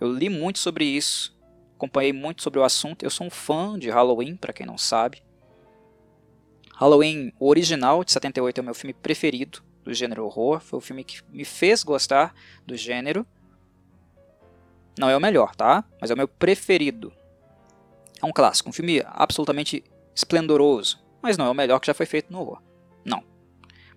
[0.00, 1.36] eu li muito sobre isso,
[1.74, 3.02] acompanhei muito sobre o assunto.
[3.02, 5.24] Eu sou um fã de Halloween, para quem não sabe.
[6.76, 10.60] Halloween, original de 78 é o meu filme preferido do gênero horror.
[10.60, 12.32] Foi o filme que me fez gostar
[12.64, 13.26] do gênero.
[14.96, 15.84] Não é o melhor, tá?
[16.00, 17.12] Mas é o meu preferido.
[18.22, 19.82] É um clássico, um filme absolutamente
[20.14, 22.62] esplendoroso, mas não é o melhor que já foi feito no horror.
[23.04, 23.24] Não.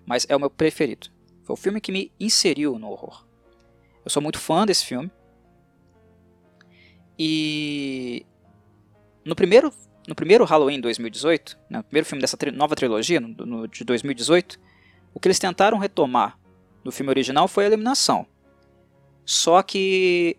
[0.03, 1.13] Mas é o meu preferido.
[1.45, 3.23] Foi o filme que me inseriu no horror.
[4.03, 5.11] Eu sou muito fã desse filme.
[7.17, 8.25] E
[9.23, 9.71] no primeiro,
[10.07, 13.83] no primeiro Halloween 2018, né, no primeiro filme dessa tri nova trilogia, no, no, de
[13.83, 14.59] 2018,
[15.13, 16.37] o que eles tentaram retomar
[16.83, 18.25] do filme original foi a eliminação.
[19.23, 20.37] Só que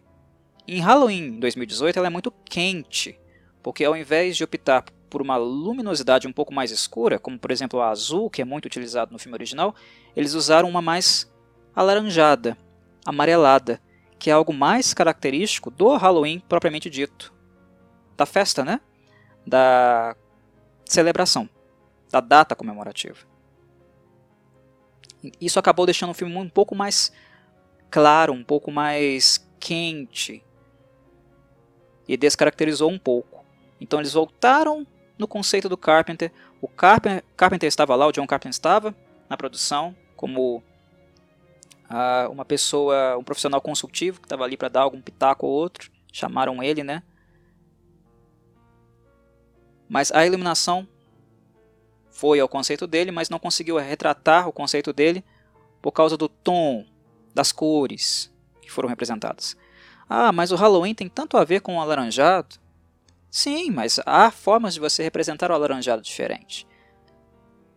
[0.67, 3.19] em Halloween 2018 ela é muito quente,
[3.63, 7.81] porque ao invés de optar por uma luminosidade um pouco mais escura, como por exemplo
[7.81, 9.75] a azul, que é muito utilizado no filme original,
[10.15, 11.31] eles usaram uma mais
[11.75, 12.57] alaranjada,
[13.05, 13.81] amarelada,
[14.19, 17.33] que é algo mais característico do Halloween propriamente dito.
[18.17, 18.81] Da festa, né?
[19.47, 20.17] Da
[20.85, 21.49] celebração,
[22.11, 23.19] da data comemorativa.
[25.41, 27.13] Isso acabou deixando o filme um pouco mais
[27.91, 30.43] claro, um pouco mais quente
[32.09, 33.45] e descaracterizou um pouco.
[33.81, 34.87] Então eles voltaram
[35.19, 36.33] no conceito do Carpenter.
[36.61, 38.95] O Carpenter, Carpenter estava lá, o John Carpenter estava
[39.29, 40.63] na produção, como
[41.91, 45.91] uh, uma pessoa, um profissional consultivo que estava ali para dar algum pitaco ou outro.
[46.13, 47.03] Chamaram ele, né?
[49.89, 50.87] Mas a iluminação
[52.11, 55.25] foi ao conceito dele, mas não conseguiu retratar o conceito dele
[55.83, 56.85] por causa do tom,
[57.35, 59.57] das cores que foram representadas.
[60.09, 62.57] Ah, mas o Halloween tem tanto a ver com o alaranjado.
[63.37, 66.67] Sim, mas há formas de você representar o alaranjado diferente.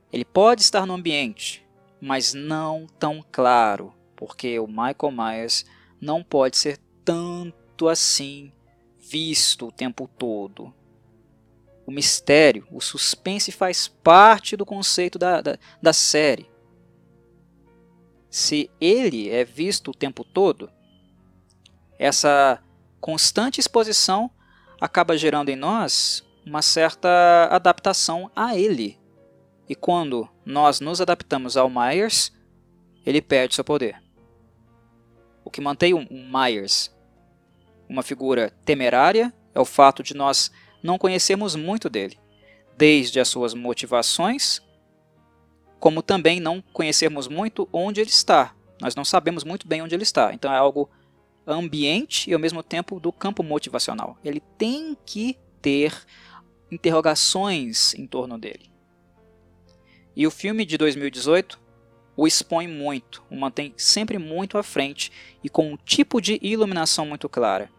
[0.10, 1.68] Ele pode estar no ambiente,
[2.00, 5.66] mas não tão claro, porque o Michael Myers
[6.00, 8.54] não pode ser tanto assim
[8.98, 10.74] visto o tempo todo.
[11.86, 16.50] O mistério, o suspense faz parte do conceito da, da, da série.
[18.30, 20.72] Se ele é visto o tempo todo,
[22.00, 22.64] essa
[23.02, 24.32] constante exposição
[24.80, 29.00] acaba gerando em nós uma certa adaptação a ele.
[29.68, 32.32] E quando nós nos adaptamos ao Myers,
[33.06, 34.02] ele perde seu poder.
[35.44, 36.92] O que mantém o Myers
[37.90, 40.52] uma figura temerária é o fato de nós
[40.82, 42.20] não conhecermos muito dele,
[42.78, 44.62] desde as suas motivações,
[45.80, 48.54] como também não conhecermos muito onde ele está.
[48.80, 50.34] Nós não sabemos muito bem onde ele está.
[50.34, 50.90] Então é algo
[51.54, 54.18] ambiente e ao mesmo tempo do campo motivacional.
[54.24, 55.94] Ele tem que ter
[56.72, 58.70] interrogações em torno dele.
[60.16, 61.60] E o filme de 2018
[62.20, 65.10] o expõe muito, o mantém sempre muito à frente
[65.42, 67.72] e com um tipo de iluminação muito clara.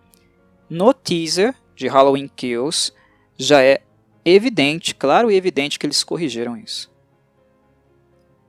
[0.68, 2.90] No teaser de Halloween Kills
[3.36, 3.82] já é
[4.24, 6.90] evidente, claro e evidente que eles corrigiram isso.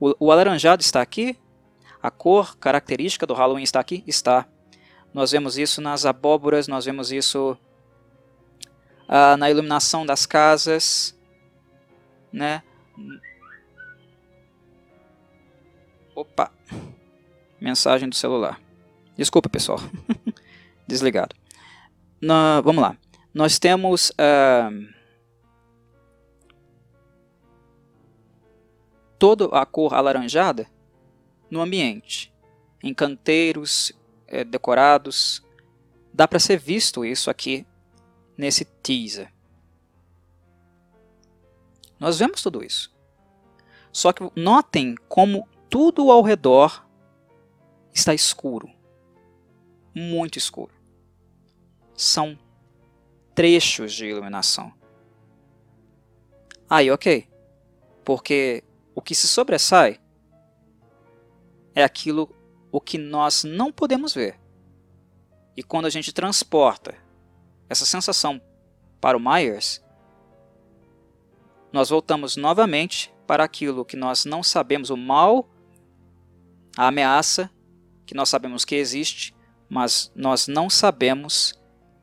[0.00, 1.36] O, o alaranjado está aqui,
[2.02, 4.02] a cor característica do Halloween está aqui?
[4.06, 4.48] Está.
[5.12, 7.56] Nós vemos isso nas abóboras, nós vemos isso
[9.06, 11.14] ah, na iluminação das casas,
[12.32, 12.62] né?
[16.14, 16.50] Opa!
[17.60, 18.60] Mensagem do celular.
[19.16, 19.78] Desculpa, pessoal.
[20.88, 21.36] Desligado.
[22.20, 22.96] Na, vamos lá.
[23.34, 24.92] Nós temos uh,
[29.18, 30.66] toda a cor alaranjada
[31.50, 32.32] no ambiente,
[32.82, 33.92] em canteiros
[34.32, 35.44] é, decorados.
[36.12, 37.66] Dá para ser visto isso aqui
[38.36, 39.32] nesse teaser.
[42.00, 42.92] Nós vemos tudo isso.
[43.92, 46.84] Só que notem como tudo ao redor
[47.92, 48.68] está escuro.
[49.94, 50.72] Muito escuro.
[51.94, 52.38] São
[53.34, 54.72] trechos de iluminação.
[56.68, 57.28] Aí, ok.
[58.02, 58.64] Porque
[58.94, 60.00] o que se sobressai
[61.74, 62.34] é aquilo
[62.72, 64.40] o que nós não podemos ver.
[65.54, 66.96] E quando a gente transporta
[67.68, 68.40] essa sensação
[68.98, 69.84] para o Myers,
[71.70, 75.48] nós voltamos novamente para aquilo que nós não sabemos, o mal,
[76.76, 77.50] a ameaça,
[78.06, 79.34] que nós sabemos que existe,
[79.68, 81.54] mas nós não sabemos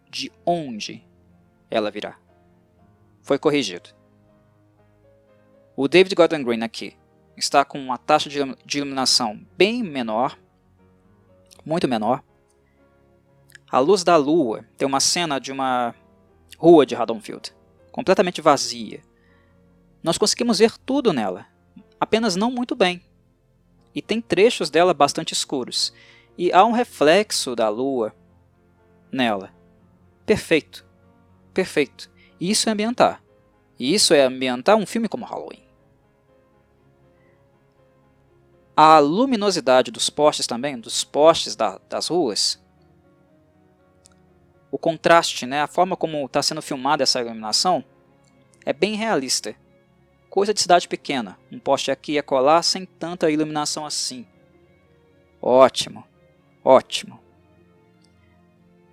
[0.09, 1.03] de onde
[1.69, 2.17] ela virá.
[3.21, 3.89] Foi corrigido.
[5.75, 6.95] O David Gordon Green aqui
[7.37, 10.37] está com uma taxa de iluminação bem menor,
[11.65, 12.23] muito menor.
[13.71, 15.93] A luz da lua tem uma cena de uma
[16.57, 17.53] rua de Haddonfield,
[17.91, 19.01] completamente vazia.
[20.01, 21.45] Nós conseguimos ver tudo nela,
[21.99, 23.01] apenas não muito bem.
[23.93, 25.93] E tem trechos dela bastante escuros.
[26.37, 28.15] E há um reflexo da lua
[29.11, 29.51] nela.
[30.25, 30.85] Perfeito.
[31.53, 32.09] Perfeito.
[32.39, 33.21] Isso é ambientar.
[33.77, 35.68] E isso é ambientar um filme como Halloween.
[38.81, 42.57] A luminosidade dos postes também, dos postes da, das ruas,
[44.71, 47.83] o contraste, né, a forma como está sendo filmada essa iluminação,
[48.65, 49.53] é bem realista.
[50.29, 54.25] Coisa de cidade pequena, um poste aqui e acolá sem tanta iluminação assim.
[55.41, 56.05] Ótimo,
[56.63, 57.19] ótimo.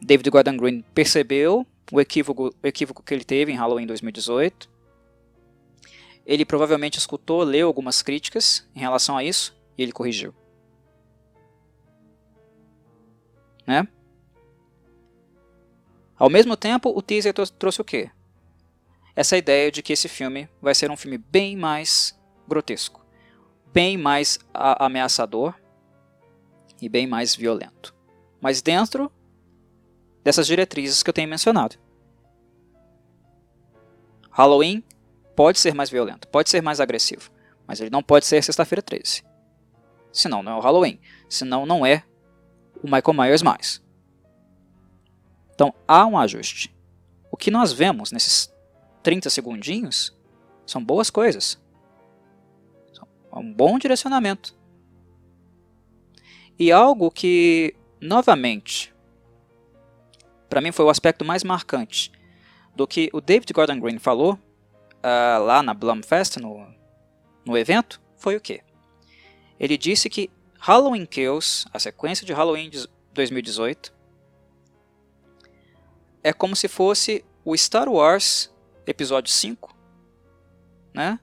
[0.02, 4.68] David Gordon Green percebeu o equívoco, o equívoco que ele teve em Halloween 2018.
[6.26, 10.34] Ele provavelmente escutou, leu algumas críticas em relação a isso e ele corrigiu.
[13.66, 13.86] Né?
[16.18, 18.10] Ao mesmo tempo, o teaser trouxe o quê?
[19.14, 23.04] Essa ideia de que esse filme vai ser um filme bem mais grotesco,
[23.72, 25.54] bem mais ameaçador
[26.80, 27.94] e bem mais violento.
[28.40, 29.10] Mas dentro
[30.22, 31.76] dessas diretrizes que eu tenho mencionado.
[34.30, 34.84] Halloween
[35.34, 37.30] pode ser mais violento, pode ser mais agressivo,
[37.66, 39.25] mas ele não pode ser sexta-feira 13
[40.16, 40.98] senão não é o Halloween,
[41.28, 42.02] senão não é
[42.82, 43.82] o Michael Myers mais.
[45.54, 46.74] Então há um ajuste.
[47.30, 48.52] O que nós vemos nesses
[49.02, 50.16] 30 segundinhos
[50.64, 51.60] são boas coisas.
[53.32, 54.56] É um bom direcionamento.
[56.58, 58.94] E algo que, novamente,
[60.48, 62.10] para mim foi o aspecto mais marcante
[62.74, 66.66] do que o David Gordon Green falou uh, lá na Blumfest, no,
[67.44, 68.62] no evento, foi o quê?
[69.58, 73.94] Ele disse que Halloween Kills, a sequência de Halloween de 2018,
[76.22, 78.52] é como se fosse o Star Wars
[78.86, 79.74] Episódio 5,
[80.92, 81.20] né?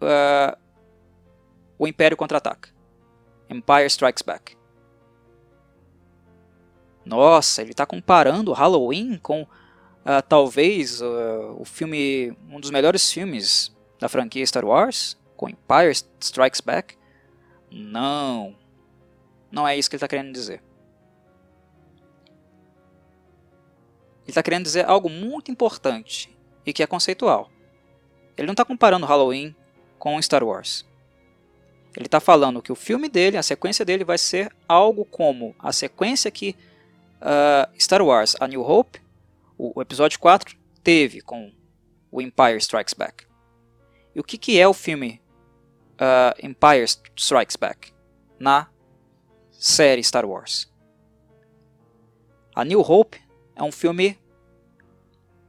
[0.00, 0.56] Uh,
[1.78, 2.68] o Império Contra-Ataca.
[3.48, 4.56] Empire Strikes Back.
[7.04, 13.74] Nossa, ele está comparando Halloween com uh, talvez uh, o filme, um dos melhores filmes
[13.98, 16.97] da franquia Star Wars, com Empire Strikes Back?
[17.70, 18.56] Não,
[19.50, 20.62] não é isso que ele está querendo dizer.
[24.22, 27.50] Ele está querendo dizer algo muito importante e que é conceitual.
[28.36, 29.54] Ele não está comparando Halloween
[29.98, 30.86] com Star Wars.
[31.96, 35.72] Ele está falando que o filme dele, a sequência dele, vai ser algo como a
[35.72, 36.54] sequência que
[37.20, 39.00] uh, Star Wars A New Hope,
[39.56, 41.50] o, o, episódio 4, teve com
[42.10, 43.26] o Empire Strikes Back.
[44.14, 45.20] E o que, que é o filme
[45.98, 46.84] uh, Empire
[47.16, 47.92] Strikes Back
[48.38, 48.68] na
[49.50, 50.72] série Star Wars?
[52.54, 53.20] A New Hope
[53.54, 54.18] é um filme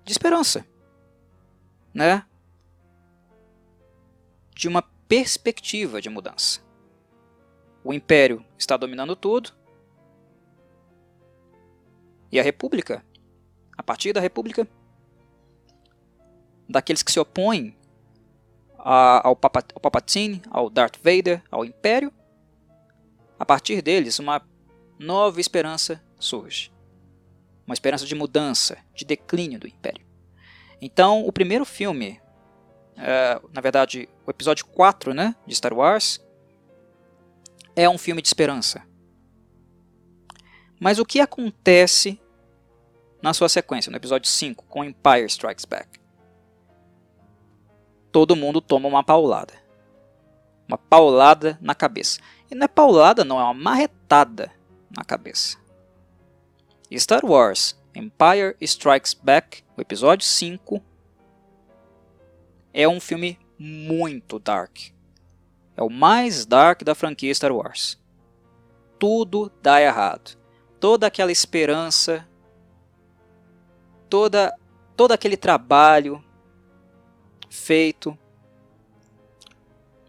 [0.03, 0.65] de esperança,
[1.93, 2.25] né?
[4.53, 6.61] De uma perspectiva de mudança.
[7.83, 9.51] O Império está dominando tudo.
[12.31, 13.03] E a República,
[13.75, 14.67] a partir da República,
[16.67, 17.75] daqueles que se opõem
[18.79, 22.11] a, ao, Papa, ao Palpatine, ao Darth Vader, ao Império,
[23.37, 24.41] a partir deles uma
[24.97, 26.71] nova esperança surge.
[27.65, 30.05] Uma esperança de mudança, de declínio do Império.
[30.81, 32.19] Então, o primeiro filme
[32.99, 36.21] é, na verdade, o episódio 4 né, de Star Wars,
[37.75, 38.83] é um filme de esperança.
[40.79, 42.19] Mas o que acontece
[43.21, 45.99] na sua sequência, no episódio 5, com Empire Strikes Back?
[48.11, 49.53] Todo mundo toma uma paulada.
[50.67, 52.19] Uma paulada na cabeça.
[52.49, 54.51] E não é paulada, não, é uma marretada
[54.95, 55.57] na cabeça.
[56.97, 60.81] Star Wars Empire Strikes Back, o episódio 5,
[62.73, 64.77] é um filme muito dark.
[65.75, 67.99] É o mais dark da franquia Star Wars.
[68.97, 70.37] Tudo dá errado.
[70.79, 72.27] Toda aquela esperança,
[74.09, 74.53] toda
[74.95, 76.23] todo aquele trabalho
[77.49, 78.17] feito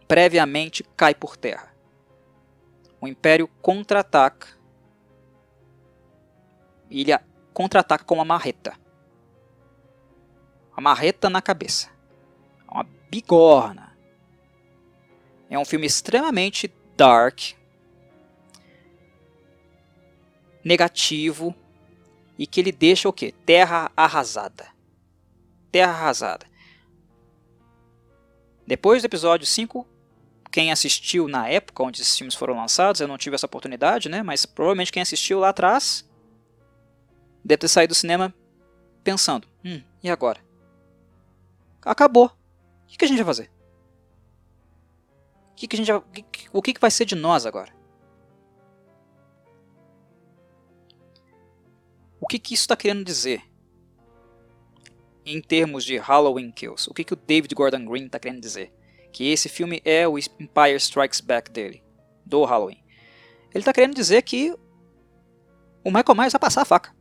[0.07, 1.74] previamente cai por terra.
[3.01, 4.49] O Império contra-ataca.
[6.91, 7.16] Ele
[7.55, 8.74] contra-ataca com uma marreta.
[10.76, 11.91] A marreta na cabeça
[12.70, 13.97] uma bigorna.
[15.49, 17.41] É um filme extremamente dark,
[20.62, 21.55] negativo
[22.38, 23.32] e que ele deixa o que?
[23.32, 24.68] Terra arrasada.
[25.72, 26.47] Terra arrasada.
[28.71, 29.85] Depois do episódio 5,
[30.49, 34.23] quem assistiu na época onde esses filmes foram lançados, eu não tive essa oportunidade, né?
[34.23, 36.09] Mas provavelmente quem assistiu lá atrás
[37.45, 38.33] deve ter saído do cinema
[39.03, 40.39] pensando: hum, e agora?
[41.83, 42.27] Acabou.
[42.27, 43.51] O que, a gente vai fazer?
[45.51, 46.03] O que, a gente vai,
[46.53, 47.75] o que vai ser de nós agora?
[52.21, 53.50] O que, que isso está querendo dizer?
[55.31, 56.91] Em termos de Halloween Kills.
[56.91, 58.72] O que, que o David Gordon Green está querendo dizer?
[59.12, 61.83] Que esse filme é o Empire Strikes Back dele.
[62.26, 62.83] Do Halloween.
[63.53, 64.55] Ele está querendo dizer que
[65.85, 66.95] o Michael Myers vai passar a faca.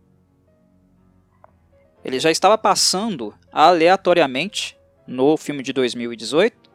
[2.04, 4.78] Ele já estava passando aleatoriamente
[5.08, 6.70] no filme de 2018,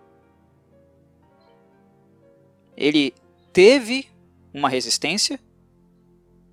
[2.77, 3.15] ele
[3.53, 4.09] teve
[4.53, 5.39] uma resistência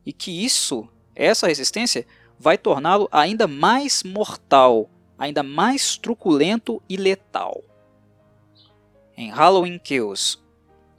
[0.05, 2.05] e que isso, essa resistência,
[2.41, 7.63] vai torná-lo ainda mais mortal, ainda mais truculento e letal.
[9.15, 10.39] Em Halloween Kills,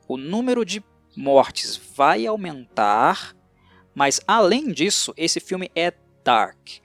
[0.06, 0.84] o número de
[1.16, 3.34] mortes vai aumentar,
[3.92, 6.78] mas além disso, esse filme é dark.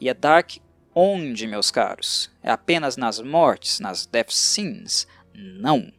[0.00, 0.58] E é dark
[0.94, 2.30] Onde, meus caros?
[2.40, 5.08] É apenas nas mortes, nas death scenes?
[5.34, 5.92] Não.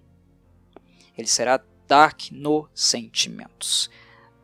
[1.18, 3.90] Ele será dark nos sentimentos,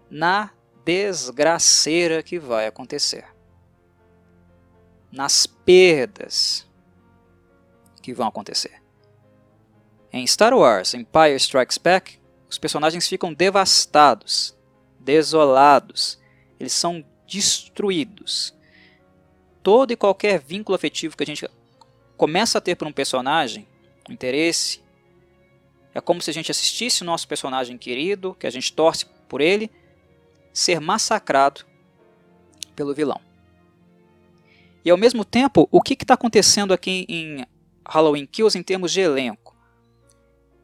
[0.10, 0.52] na
[0.84, 3.26] desgraceira que vai acontecer,
[5.12, 6.68] nas perdas
[8.02, 8.82] que vão acontecer.
[10.12, 14.58] Em Star Wars Empire Strikes Back, os personagens ficam devastados,
[15.00, 16.20] desolados,
[16.60, 18.54] eles são destruídos
[19.64, 21.48] todo e qualquer vínculo afetivo que a gente
[22.18, 23.68] começa a ter por um personagem,
[24.10, 24.84] um interesse,
[25.94, 29.42] é como se a gente assistisse o nosso personagem querido, que a gente torce por
[29.42, 29.70] ele,
[30.54, 31.66] ser massacrado
[32.76, 33.20] pelo vilão.
[34.84, 37.46] E ao mesmo tempo, o que está acontecendo aqui em
[37.88, 39.56] Halloween Kills em termos de elenco?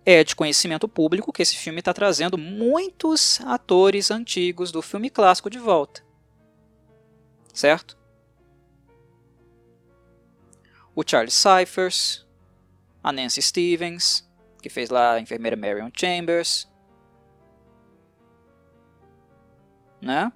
[0.06, 5.50] É de conhecimento público que esse filme está trazendo muitos atores antigos do filme clássico
[5.50, 6.02] de volta.
[7.54, 7.98] Certo?
[10.98, 12.26] o Charles Cyphers,
[13.04, 14.28] a Nancy Stevens,
[14.60, 16.68] que fez lá a enfermeira Marion Chambers,
[20.02, 20.34] né?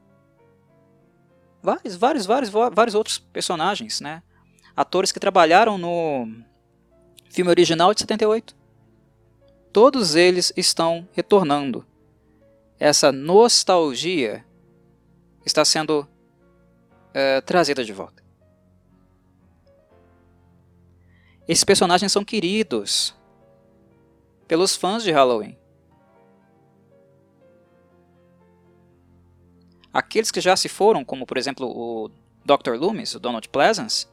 [1.62, 4.24] Vários, vários, vários, vários outros personagens, né?
[4.76, 6.28] atores que trabalharam no
[7.30, 8.56] filme original de 78.
[9.72, 11.86] Todos eles estão retornando.
[12.80, 14.46] Essa nostalgia
[15.46, 16.08] está sendo
[17.14, 18.22] é, trazida de volta.
[21.48, 23.16] Esses personagens são queridos
[24.48, 25.58] pelos fãs de Halloween.
[29.94, 32.10] Aqueles que já se foram, como por exemplo o
[32.46, 32.76] Dr.
[32.76, 34.08] Loomis, o Donald Pleasance,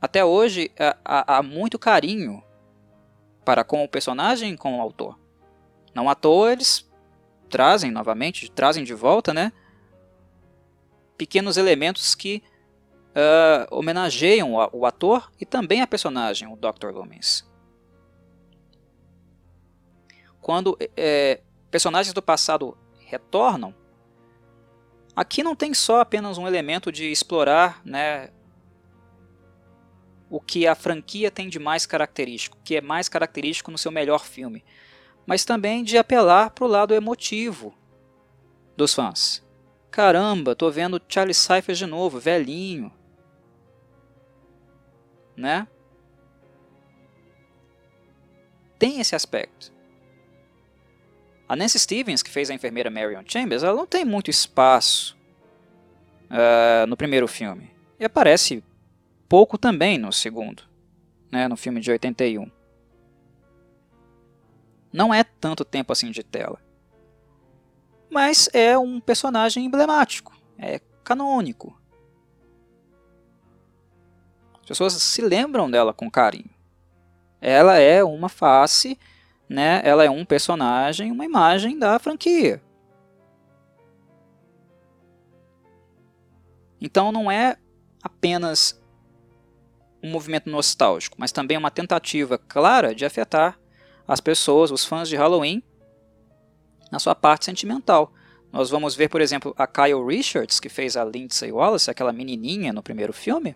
[0.00, 0.70] até hoje
[1.04, 2.42] há, há muito carinho
[3.44, 5.18] para com o personagem e com o autor.
[5.94, 6.90] Não à toa eles
[7.48, 9.52] trazem novamente, trazem de volta, né?
[11.16, 12.42] Pequenos elementos que
[13.10, 16.88] uh, homenageiam o, ator e também a personagem, o Dr.
[16.92, 17.46] Loomis.
[20.40, 21.40] Quando é,
[21.70, 22.76] personagens do passado
[23.12, 23.74] retornam,
[25.14, 28.30] aqui não tem só apenas um elemento de explorar né,
[30.30, 34.24] o que a franquia tem de mais característico, que é mais característico no seu melhor
[34.24, 34.64] filme,
[35.26, 37.74] mas também de apelar para o lado emotivo
[38.74, 39.46] dos fãs.
[39.90, 42.90] Caramba, tô vendo Charlie Cyphers de novo, velhinho.
[45.36, 45.68] Né?
[48.78, 49.70] Tem esse aspecto.
[51.52, 55.14] A Nancy Stevens, que fez a enfermeira Marion Chambers, ela não tem muito espaço
[56.30, 57.70] uh, no primeiro filme.
[58.00, 58.64] E aparece
[59.28, 60.62] pouco também no segundo,
[61.30, 62.50] né, no filme de 81.
[64.90, 66.58] Não é tanto tempo assim de tela.
[68.08, 71.78] Mas é um personagem emblemático, é canônico.
[74.62, 76.48] As pessoas se lembram dela com carinho.
[77.42, 78.98] Ela é uma face
[79.52, 82.62] né, ela é um personagem, uma imagem da franquia.
[86.80, 87.56] Então não é
[88.02, 88.82] apenas
[90.02, 93.58] um movimento nostálgico, mas também uma tentativa clara de afetar
[94.08, 95.62] as pessoas, os fãs de Halloween,
[96.90, 98.12] na sua parte sentimental.
[98.50, 102.72] Nós vamos ver, por exemplo, a Kyle Richards, que fez a Lindsay Wallace, aquela menininha
[102.72, 103.54] no primeiro filme.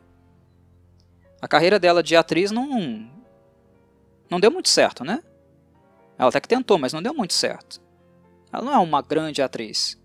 [1.41, 3.11] A carreira dela de atriz não,
[4.31, 5.23] não deu muito certo, né?
[6.19, 7.81] Ela até que tentou, mas não deu muito certo.
[8.53, 10.01] Ela não é uma grande atriz.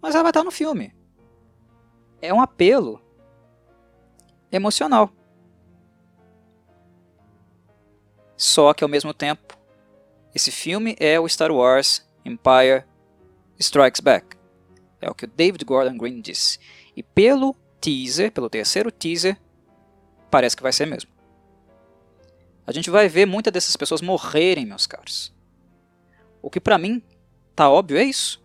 [0.00, 0.94] Mas ela vai estar no filme.
[2.22, 3.00] É um apelo
[4.50, 5.10] emocional.
[8.36, 9.58] Só que ao mesmo tempo,
[10.34, 12.84] esse filme é o Star Wars Empire
[13.58, 14.36] Strikes Back.
[15.00, 16.58] É o que o David Gordon Green disse.
[16.96, 19.38] E pelo teaser, pelo terceiro teaser,
[20.30, 21.10] parece que vai ser mesmo.
[22.66, 25.34] A gente vai ver muitas dessas pessoas morrerem, meus caros.
[26.42, 27.02] O que para mim
[27.54, 28.42] tá óbvio é isso.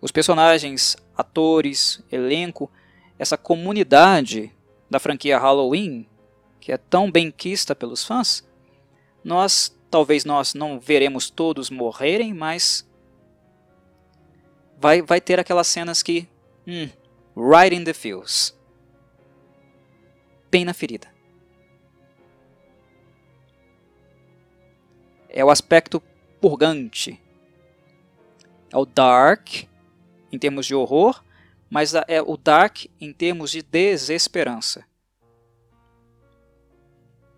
[0.00, 2.70] Os personagens, atores, elenco,
[3.18, 4.54] essa comunidade
[4.88, 6.08] da franquia Halloween,
[6.58, 8.48] que é tão bem quista pelos fãs,
[9.22, 12.88] nós talvez nós não veremos todos morrerem, mas
[14.78, 16.28] vai, vai ter aquelas cenas que,
[16.66, 16.88] hum,
[17.36, 18.56] right in the feels,
[20.50, 21.08] bem na ferida.
[25.32, 26.02] É o aspecto
[26.40, 27.20] purgante.
[28.72, 29.64] É o dark
[30.32, 31.22] em termos de horror,
[31.68, 34.84] mas é o dark em termos de desesperança.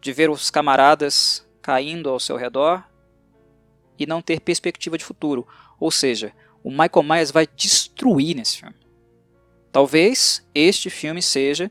[0.00, 2.84] De ver os camaradas caindo ao seu redor
[3.98, 5.46] e não ter perspectiva de futuro.
[5.78, 6.32] Ou seja,
[6.62, 8.76] o Michael Myers vai destruir nesse filme.
[9.70, 11.70] Talvez este filme seja,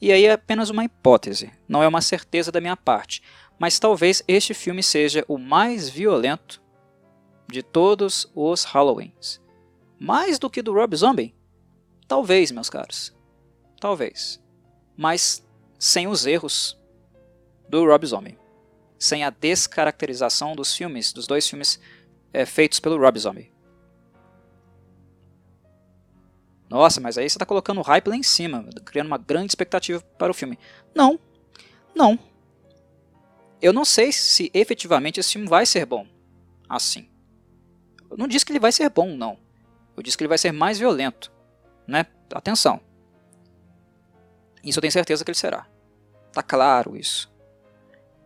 [0.00, 3.22] e aí é apenas uma hipótese, não é uma certeza da minha parte,
[3.58, 6.62] mas talvez este filme seja o mais violento
[7.48, 9.40] de todos os Halloweens.
[9.98, 11.34] Mais do que do Rob Zombie?
[12.06, 13.14] Talvez, meus caros.
[13.80, 14.42] Talvez.
[14.96, 15.46] Mas
[15.78, 16.78] sem os erros
[17.68, 18.38] do Rob Zombie.
[18.98, 21.80] Sem a descaracterização dos filmes, dos dois filmes
[22.32, 23.52] é, feitos pelo Rob Zombie.
[26.68, 30.00] Nossa, mas aí você está colocando o hype lá em cima, criando uma grande expectativa
[30.18, 30.58] para o filme.
[30.94, 31.20] Não,
[31.94, 32.18] não.
[33.64, 36.06] Eu não sei se efetivamente esse filme vai ser bom.
[36.68, 37.08] Assim.
[38.10, 39.38] Eu não disse que ele vai ser bom, não.
[39.96, 41.32] Eu disse que ele vai ser mais violento.
[41.86, 42.04] Né?
[42.34, 42.78] Atenção.
[44.62, 45.66] Isso eu tenho certeza que ele será.
[46.30, 47.32] Tá claro isso.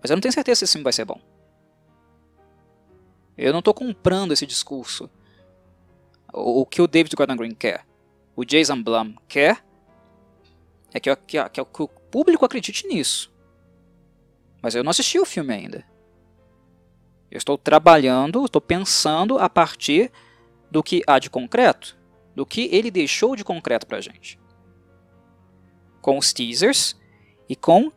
[0.03, 1.21] Mas eu não tenho certeza se esse filme vai ser bom.
[3.37, 5.09] Eu não estou comprando esse discurso.
[6.33, 7.87] O, que o David Gordon Green quer,
[8.35, 9.65] o Jason Blum quer,
[10.93, 13.33] é que, que, que, que o público acredite nisso.
[14.63, 15.85] Mas eu não assisti o filme ainda.
[17.31, 20.11] Eu estou trabalhando, estou pensando a partir
[20.71, 21.97] do que há de concreto,
[22.35, 24.39] do que ele deixou de concreto pra gente.
[26.01, 26.97] Com os teasers
[27.49, 27.93] e com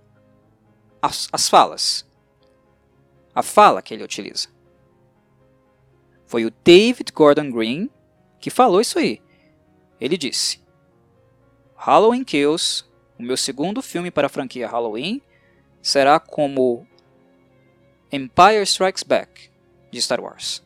[1.02, 2.08] as, as falas.
[3.34, 4.50] A fala que ele utiliza.
[6.26, 7.90] Foi o David Gordon Green
[8.40, 9.22] que falou isso aí.
[10.00, 10.62] Ele disse:
[11.76, 12.84] Halloween Kills,
[13.18, 15.22] o meu segundo filme para a franquia Halloween,
[15.82, 16.88] será como
[18.12, 19.50] Empire Strikes Back
[19.90, 20.64] de Star Wars,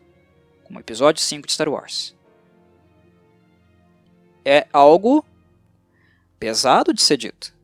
[0.63, 2.15] como episódio 5 de Star Wars.
[4.43, 5.25] É algo
[6.39, 7.55] pesado de ser dito.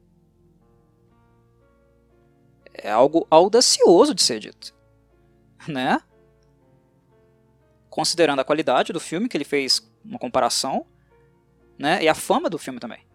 [2.73, 4.73] É algo audacioso de ser dito.
[5.67, 6.01] Né?
[7.87, 10.87] Considerando a qualidade do filme, que ele fez uma comparação,
[11.77, 12.01] né?
[12.01, 13.05] E a fama do filme também.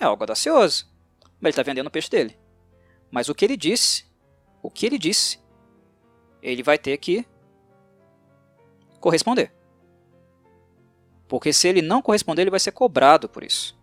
[0.00, 0.90] É algo audacioso.
[1.40, 2.36] Mas ele está vendendo o peixe dele.
[3.12, 4.06] Mas o que ele disse,
[4.62, 5.38] o que ele disse,
[6.42, 7.26] ele vai ter que
[8.98, 9.52] corresponder.
[11.28, 13.78] Porque se ele não corresponder, ele vai ser cobrado por isso.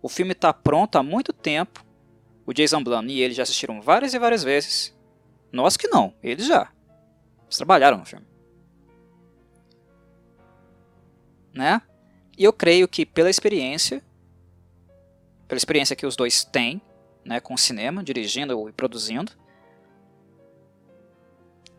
[0.00, 1.84] O filme está pronto há muito tempo.
[2.46, 4.96] O Jason Blum e ele já assistiram várias e várias vezes.
[5.52, 6.72] Nós que não, eles já.
[7.44, 8.26] Eles trabalharam no filme.
[11.52, 11.82] Né?
[12.38, 14.02] E eu creio que pela experiência,
[15.46, 16.80] pela experiência que os dois têm,
[17.24, 19.32] né, com cinema, dirigindo e produzindo,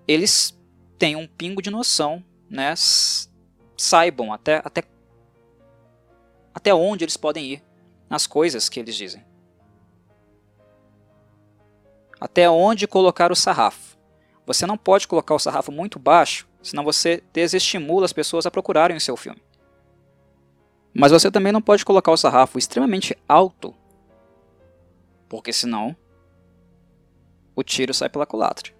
[0.07, 0.57] eles
[0.97, 2.73] têm um pingo de noção, né,
[3.77, 4.83] saibam até, até,
[6.53, 7.63] até onde eles podem ir
[8.09, 9.25] nas coisas que eles dizem.
[12.19, 13.97] Até onde colocar o sarrafo.
[14.45, 18.97] Você não pode colocar o sarrafo muito baixo, senão você desestimula as pessoas a procurarem
[18.97, 19.41] o seu filme.
[20.93, 23.73] Mas você também não pode colocar o sarrafo extremamente alto,
[25.31, 25.95] porque senão
[27.55, 28.73] o tiro sai pela culatra.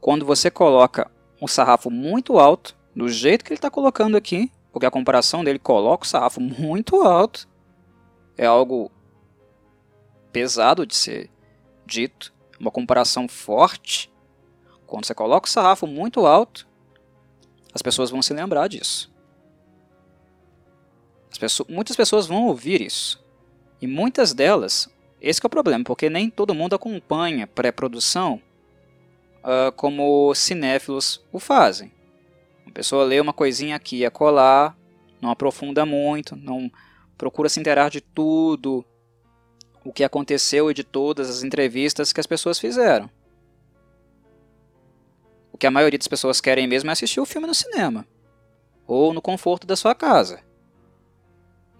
[0.00, 1.10] Quando você coloca
[1.40, 5.58] o sarrafo muito alto, do jeito que ele está colocando aqui, porque a comparação dele
[5.58, 7.48] coloca o sarrafo muito alto,
[8.38, 8.88] é algo
[10.30, 11.28] pesado de ser
[11.84, 14.12] dito, uma comparação forte.
[14.86, 16.68] Quando você coloca o sarrafo muito alto,
[17.74, 19.12] as pessoas vão se lembrar disso.
[21.40, 23.21] Pessoas, muitas pessoas vão ouvir isso.
[23.82, 24.88] E muitas delas,
[25.20, 28.40] esse é o problema, porque nem todo mundo acompanha pré-produção
[29.38, 31.92] uh, como cinéfilos o fazem.
[32.66, 34.74] A pessoa lê uma coisinha aqui e acolá,
[35.20, 36.70] não aprofunda muito, não
[37.18, 38.84] procura se inteirar de tudo
[39.84, 43.10] o que aconteceu e de todas as entrevistas que as pessoas fizeram.
[45.52, 48.06] O que a maioria das pessoas querem mesmo é assistir o filme no cinema
[48.86, 50.40] ou no conforto da sua casa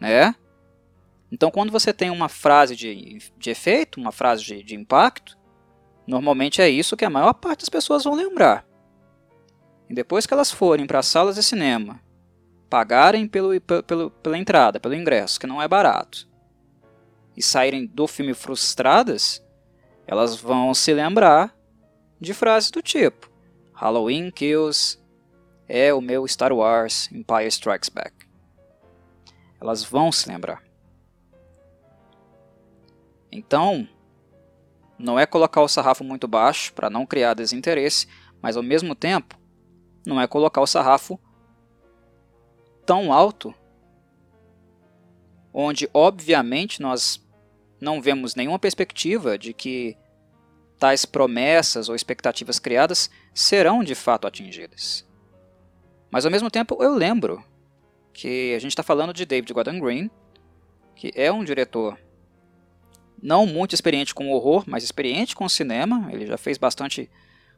[0.02, 0.34] né?
[1.32, 5.38] Então, quando você tem uma frase de, de efeito, uma frase de, de impacto,
[6.06, 8.66] normalmente é isso que a maior parte das pessoas vão lembrar.
[9.88, 11.98] E depois que elas forem para salas de cinema,
[12.68, 16.28] pagarem pelo, pelo, pela entrada, pelo ingresso, que não é barato,
[17.34, 19.42] e saírem do filme frustradas,
[20.06, 21.56] elas vão se lembrar
[22.20, 23.30] de frases do tipo:
[23.72, 24.98] Halloween Kills
[25.66, 28.12] é o meu Star Wars Empire Strikes Back.
[29.58, 30.71] Elas vão se lembrar.
[33.32, 33.88] Então,
[34.98, 38.06] não é colocar o sarrafo muito baixo para não criar desinteresse,
[38.42, 39.40] mas ao mesmo tempo,
[40.06, 41.18] não é colocar o sarrafo
[42.84, 43.54] tão alto,
[45.52, 47.26] onde obviamente nós
[47.80, 49.96] não vemos nenhuma perspectiva de que
[50.78, 55.08] tais promessas ou expectativas criadas serão de fato atingidas.
[56.10, 57.42] Mas ao mesmo tempo eu lembro
[58.12, 60.10] que a gente está falando de David Gordon Green,
[60.94, 61.98] que é um diretor
[63.22, 66.08] não muito experiente com horror, mas experiente com cinema.
[66.12, 67.10] Ele já fez bastante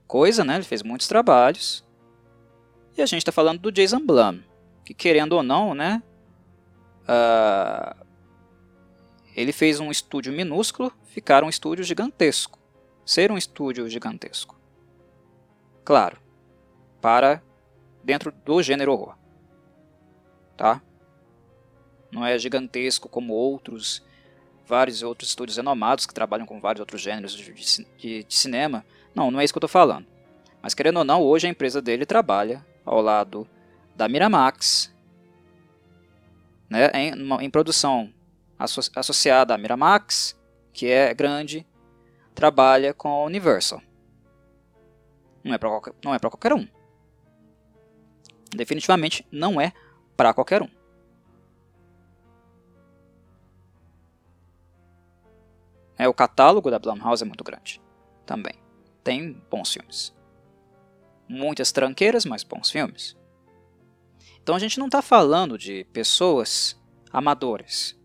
[0.07, 0.57] coisa, né?
[0.57, 1.85] Ele fez muitos trabalhos.
[2.97, 4.41] E a gente está falando do Jason Blum,
[4.85, 6.03] que querendo ou não, né?
[7.03, 8.05] Uh,
[9.35, 12.59] ele fez um estúdio minúsculo ficar um estúdio gigantesco.
[13.05, 14.59] Ser um estúdio gigantesco.
[15.85, 16.19] Claro,
[17.01, 17.43] para
[18.05, 19.17] dentro do gênero horror
[20.57, 20.81] tá?
[22.11, 24.03] Não é gigantesco como outros,
[24.67, 28.85] vários outros estúdios renomados que trabalham com vários outros gêneros de, de, de cinema.
[29.15, 30.07] Não, não é isso que eu estou falando.
[30.63, 33.47] Mas querendo ou não, hoje a empresa dele trabalha ao lado
[33.95, 34.93] da Miramax,
[36.69, 37.13] né, em,
[37.45, 38.13] em produção
[38.59, 40.37] asso associada à Miramax,
[40.73, 41.67] que é grande,
[42.35, 43.81] trabalha com a Universal.
[45.43, 46.67] Não é para qualquer, é qualquer um.
[48.55, 49.73] Definitivamente não é
[50.17, 50.69] para qualquer um.
[55.99, 57.81] É, o catálogo da Blumhouse é muito grande.
[58.27, 58.55] Também.
[59.03, 60.15] Tem bons filmes.
[61.29, 63.17] Muitas tranqueiras, mas bons filmes.
[64.43, 66.79] Então a gente não está falando de pessoas
[67.13, 67.99] amadoras.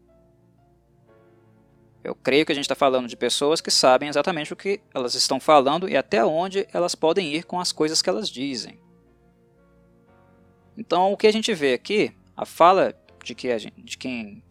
[2.03, 5.15] Eu creio que a gente está falando de pessoas que sabem exatamente o que elas
[5.15, 8.79] estão falando e até onde elas podem ir com as coisas que elas dizem.
[10.77, 14.41] Então, o que a gente vê aqui, a fala de, que gente, de quem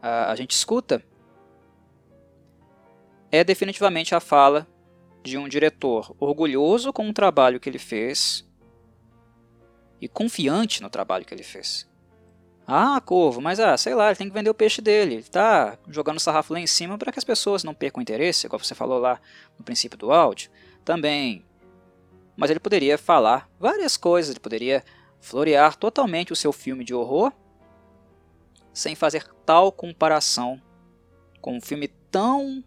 [0.00, 1.04] a, a gente escuta,
[3.32, 4.68] é definitivamente a fala
[5.22, 8.46] de um diretor orgulhoso com o trabalho que ele fez
[9.98, 11.90] e confiante no trabalho que ele fez.
[12.66, 15.14] Ah, Corvo, mas ah, sei lá, ele tem que vender o peixe dele.
[15.14, 18.58] Ele tá jogando sarrafo lá em cima para que as pessoas não percam interesse, igual
[18.58, 19.20] você falou lá
[19.58, 20.50] no princípio do áudio.
[20.84, 21.44] Também.
[22.36, 24.84] Mas ele poderia falar várias coisas, ele poderia
[25.20, 27.32] florear totalmente o seu filme de horror
[28.72, 30.60] sem fazer tal comparação
[31.40, 32.64] com um filme tão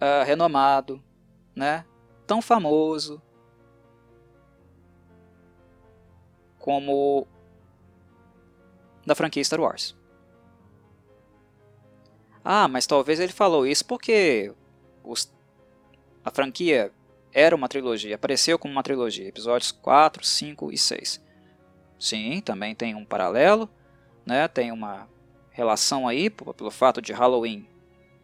[0.00, 1.02] uh, renomado,
[1.54, 1.84] né?
[2.30, 3.20] tão famoso,
[6.60, 7.26] como
[9.04, 9.96] da franquia Star Wars.
[12.44, 14.54] Ah, mas talvez ele falou isso porque
[15.02, 15.34] os,
[16.24, 16.92] a franquia
[17.32, 21.20] era uma trilogia, apareceu como uma trilogia, episódios 4, 5 e 6.
[21.98, 23.68] Sim, também tem um paralelo,
[24.24, 24.46] né?
[24.46, 25.08] tem uma
[25.50, 27.68] relação aí pelo fato de Halloween,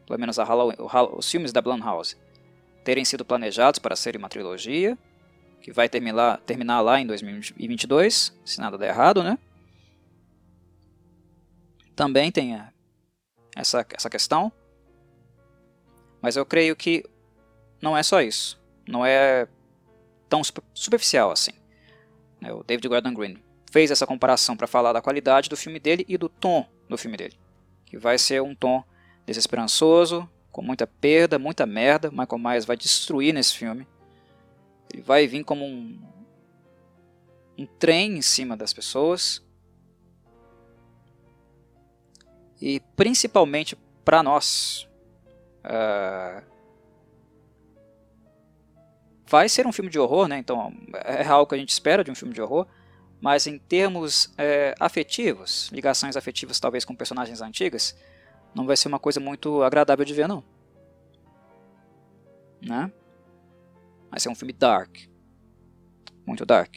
[0.07, 0.37] pelo menos
[1.17, 2.17] os filmes da Blumhouse,
[2.85, 4.97] terem sido planejados para serem uma trilogia,
[5.61, 9.37] que vai terminar, terminar lá em 2022, se nada der errado, né?
[11.97, 12.63] Também tem
[13.57, 14.53] essa, essa questão.
[16.21, 17.05] Mas eu creio que
[17.81, 18.61] não é só isso.
[18.87, 19.49] Não é
[20.29, 20.43] tão
[20.75, 21.53] superficial assim.
[22.41, 22.53] Né?
[22.53, 23.43] O David Gordon Green
[23.73, 27.17] fez essa comparação para falar da qualidade do filme dele e do tom do filme
[27.17, 27.37] dele.
[27.85, 28.85] Que vai ser um tom
[29.27, 32.11] desesperançoso, com muita perda, muita merda.
[32.11, 33.87] Michael Myers vai destruir nesse filme.
[34.93, 36.01] Ele vai vir como um,
[37.59, 39.45] um trem em cima das pessoas.
[42.61, 44.89] E principalmente para nós.
[45.65, 46.43] Uh,
[49.27, 50.39] vai ser um filme de horror, né?
[50.39, 50.73] Então
[51.05, 52.67] é algo que a gente espera de um filme de horror.
[53.21, 57.97] Mas em termos é, afetivos, ligações afetivas talvez com personagens antigas,
[58.57, 60.43] não vai ser uma coisa muito agradável de ver, não.
[62.63, 62.91] Né?
[64.11, 64.97] Vai ser um filme dark.
[66.25, 66.77] Muito dark.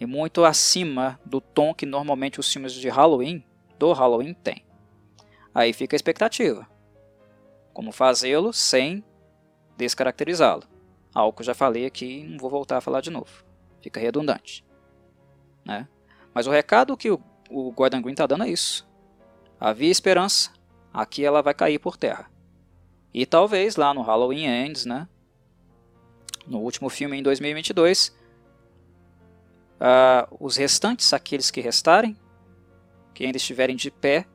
[0.00, 3.44] E muito acima do tom que normalmente os filmes de Halloween,
[3.78, 4.64] do Halloween, têm.
[5.54, 6.66] Aí fica a expectativa.
[7.74, 9.04] Como fazê-lo sem
[9.76, 10.62] descaracterizá-lo.
[11.14, 13.44] Algo que eu já falei aqui não vou voltar a falar de novo.
[13.82, 14.64] Fica redundante.
[15.62, 15.86] Né?
[16.32, 18.89] Mas o recado que o, o Gordon Green está dando é isso.
[19.60, 20.50] Havia esperança,
[20.92, 22.30] aqui ela vai cair por terra.
[23.12, 25.06] E talvez lá no Halloween Ends, né?
[26.50, 28.08] no último filme em 2022.
[28.08, 28.12] Uh,
[29.80, 32.18] ah, os restantes, aqueles que restarem,
[33.14, 34.26] que ainda estiverem de pé,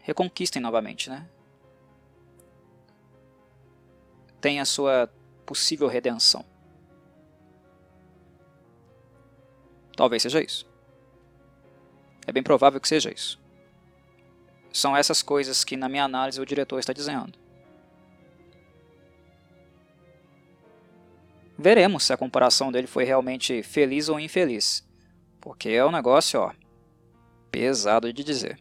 [0.00, 1.28] reconquistem novamente, né?
[4.40, 5.10] Tem a sua
[5.46, 6.44] possível redenção.
[9.96, 10.73] Talvez seja isso.
[12.26, 13.40] É bem provável que seja isso.
[14.72, 17.32] São essas coisas que, na minha análise, o diretor está dizendo.
[21.56, 24.84] Veremos se a comparação dele foi realmente feliz ou infeliz,
[25.40, 26.52] porque é um negócio ó,
[27.50, 28.58] pesado de dizer.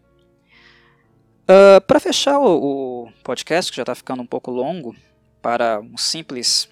[1.43, 4.95] Uh, Para fechar o, o, podcast, que já está ficando um pouco longo,
[5.41, 6.69] para um simples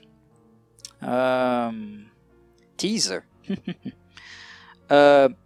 [1.01, 2.05] uh,
[2.77, 5.35] teaser, uh,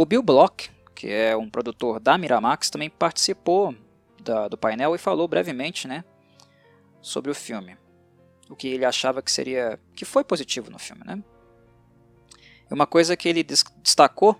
[0.00, 3.74] o Bill Block, que é um produtor da Miramax, também participou
[4.22, 6.04] da, do painel e falou brevemente né,
[7.00, 7.76] sobre o filme
[8.48, 11.22] o que ele achava que seria que foi positivo no filme, né?
[12.70, 14.38] E uma coisa que ele destacou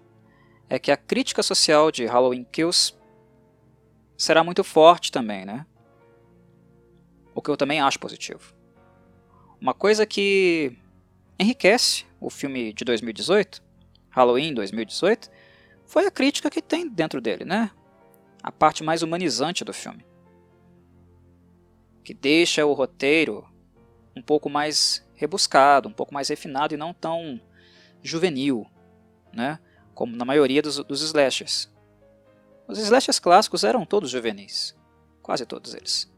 [0.68, 2.94] é que a crítica social de Halloween Kills
[4.16, 5.66] será muito forte também, né?
[7.34, 8.54] O que eu também acho positivo.
[9.60, 10.76] Uma coisa que
[11.38, 13.62] enriquece o filme de 2018,
[14.10, 15.30] Halloween 2018,
[15.88, 17.72] foi a crítica que tem dentro dele, né?
[18.42, 20.06] A parte mais humanizante do filme.
[22.04, 23.44] Que deixa o roteiro
[24.14, 27.40] um pouco mais rebuscado, um pouco mais refinado e não tão
[28.02, 28.66] juvenil,
[29.32, 29.58] né?
[29.98, 31.68] como na maioria dos, dos slashers.
[32.68, 34.76] Os slashers clássicos eram todos juvenis,
[35.20, 36.08] quase todos eles.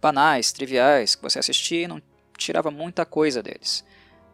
[0.00, 2.00] Banais, triviais, que você assistia e não
[2.36, 3.84] tirava muita coisa deles.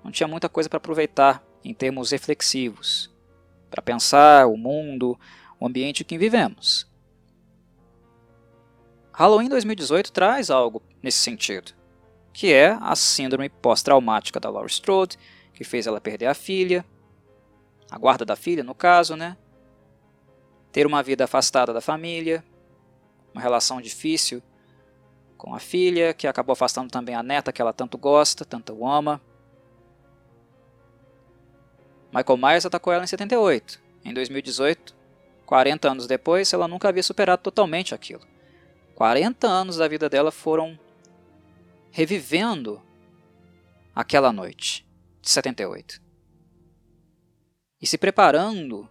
[0.04, 3.10] Não tinha muita coisa para aproveitar em termos reflexivos,
[3.70, 5.18] para pensar o mundo,
[5.58, 6.90] o ambiente em que vivemos.
[9.12, 11.72] Halloween 2018 traz algo nesse sentido,
[12.32, 15.18] que é a síndrome pós-traumática da Laurie Strode,
[15.52, 16.84] que fez ela perder a filha,
[17.90, 19.36] a guarda da filha, no caso, né?
[20.72, 22.42] Ter uma vida afastada da família,
[23.34, 24.42] uma relação difícil
[25.36, 29.20] com a filha, que acabou afastando também a neta que ela tanto gosta, tanto ama.
[32.12, 33.80] Michael Myers atacou ela em 78.
[34.04, 34.94] Em 2018,
[35.46, 38.22] 40 anos depois, ela nunca havia superado totalmente aquilo.
[38.94, 40.78] 40 anos da vida dela foram
[41.90, 42.82] revivendo
[43.94, 44.86] aquela noite
[45.20, 46.00] de 78
[47.80, 48.88] e se preparando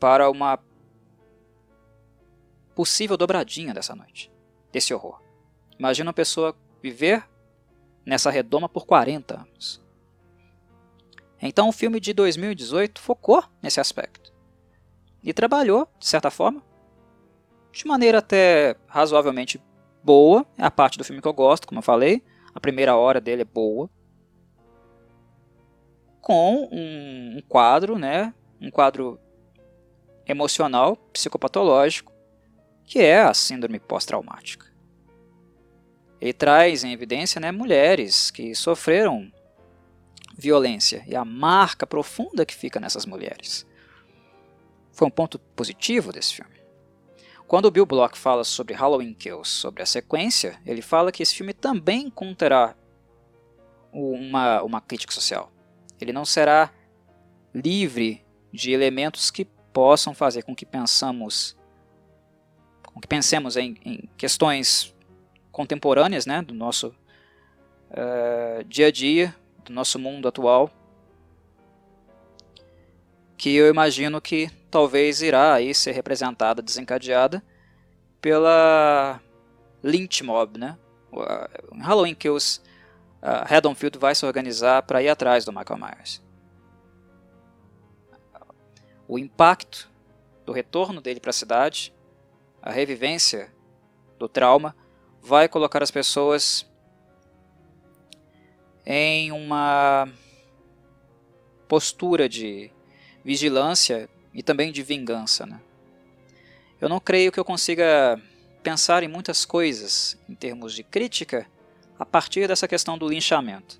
[0.00, 0.58] para uma
[2.74, 4.32] possível dobradinha dessa noite,
[4.72, 5.20] desse horror.
[5.78, 7.28] Imagina uma pessoa viver
[8.06, 9.87] nessa redoma por 40 anos.
[11.40, 14.32] Então o filme de 2018 focou nesse aspecto
[15.22, 16.62] e trabalhou, de certa forma,
[17.72, 19.62] de maneira até razoavelmente
[20.02, 20.46] boa.
[20.56, 22.22] É a parte do filme que eu gosto, como eu falei.
[22.54, 23.88] A primeira hora dele é boa.
[26.20, 28.34] Com um, um quadro, né?
[28.60, 29.20] Um quadro
[30.26, 32.12] emocional, psicopatológico,
[32.84, 34.66] que é a síndrome pós-traumática.
[36.20, 39.30] Ele traz em evidência né, mulheres que sofreram
[40.38, 43.66] violência e a marca profunda que fica nessas mulheres.
[44.92, 46.56] Foi um ponto positivo desse filme.
[47.48, 51.52] Quando Bill Block fala sobre Halloween Kills, sobre a sequência, ele fala que esse filme
[51.52, 52.76] também conterá
[53.92, 55.50] uma, uma crítica social.
[56.00, 56.72] Ele não será
[57.52, 61.56] livre de elementos que possam fazer com que pensamos
[62.84, 64.94] com que pensemos em, em questões
[65.52, 69.34] contemporâneas né, do nosso uh, dia a dia,
[69.68, 70.70] do nosso mundo atual,
[73.36, 77.44] que eu imagino que talvez irá aí ser representada, desencadeada
[78.20, 79.20] pela
[79.82, 80.76] Lynch Mob, né?
[81.72, 82.60] Em Halloween Kills,
[83.22, 86.22] uh, Haddonfield vai se organizar para ir atrás do Michael Myers.
[89.06, 89.88] O impacto
[90.44, 91.94] do retorno dele para a cidade,
[92.60, 93.54] a revivência
[94.18, 94.74] do trauma,
[95.22, 96.68] vai colocar as pessoas
[98.90, 100.08] em uma
[101.68, 102.70] postura de
[103.22, 105.44] vigilância e também de vingança.
[105.44, 105.60] Né?
[106.80, 108.18] Eu não creio que eu consiga
[108.62, 111.46] pensar em muitas coisas em termos de crítica
[111.98, 113.78] a partir dessa questão do linchamento,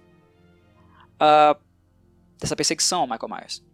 [1.14, 1.58] uh,
[2.38, 3.64] dessa perseguição Michael Myers.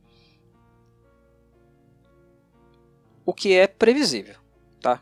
[3.27, 4.36] O que é previsível,
[4.81, 5.01] tá?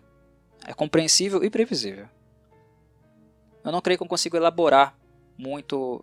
[0.64, 2.08] É compreensível e previsível.
[3.62, 4.96] Eu não creio que eu consiga elaborar
[5.36, 6.02] muito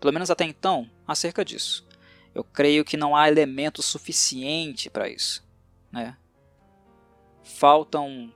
[0.00, 1.86] pelo menos até então, acerca disso.
[2.34, 5.46] Eu creio que não há elemento suficiente para isso.
[5.90, 6.16] Né?
[7.42, 8.32] Faltam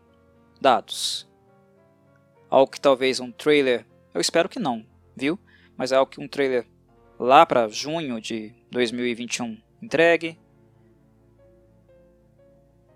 [0.61, 1.29] dados.
[2.49, 4.85] Algo que talvez um trailer, eu espero que não,
[5.15, 5.39] viu?
[5.77, 6.67] Mas é algo que um trailer
[7.19, 10.39] lá para junho de 2021 entregue.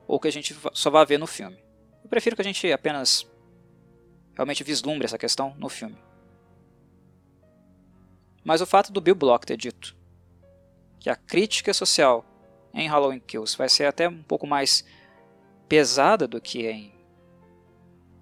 [0.07, 1.63] Ou que a gente só vá ver no filme.
[2.03, 3.27] Eu prefiro que a gente apenas
[4.35, 5.97] realmente vislumbre essa questão no filme.
[8.45, 9.97] Mas o fato do Bill Block ter dito
[11.01, 12.25] que a crítica social
[12.73, 14.85] em Halloween Kills vai ser até um pouco mais
[15.69, 16.95] pesada do que em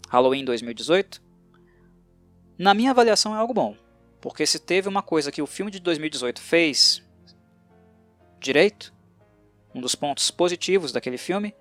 [0.09, 1.23] Halloween 2018,
[2.59, 3.77] na minha avaliação é algo bom.
[4.21, 7.03] Porque se teve uma coisa que o filme de 2018 fez
[8.39, 8.93] direito,
[9.75, 11.55] um dos pontos positivos daquele filme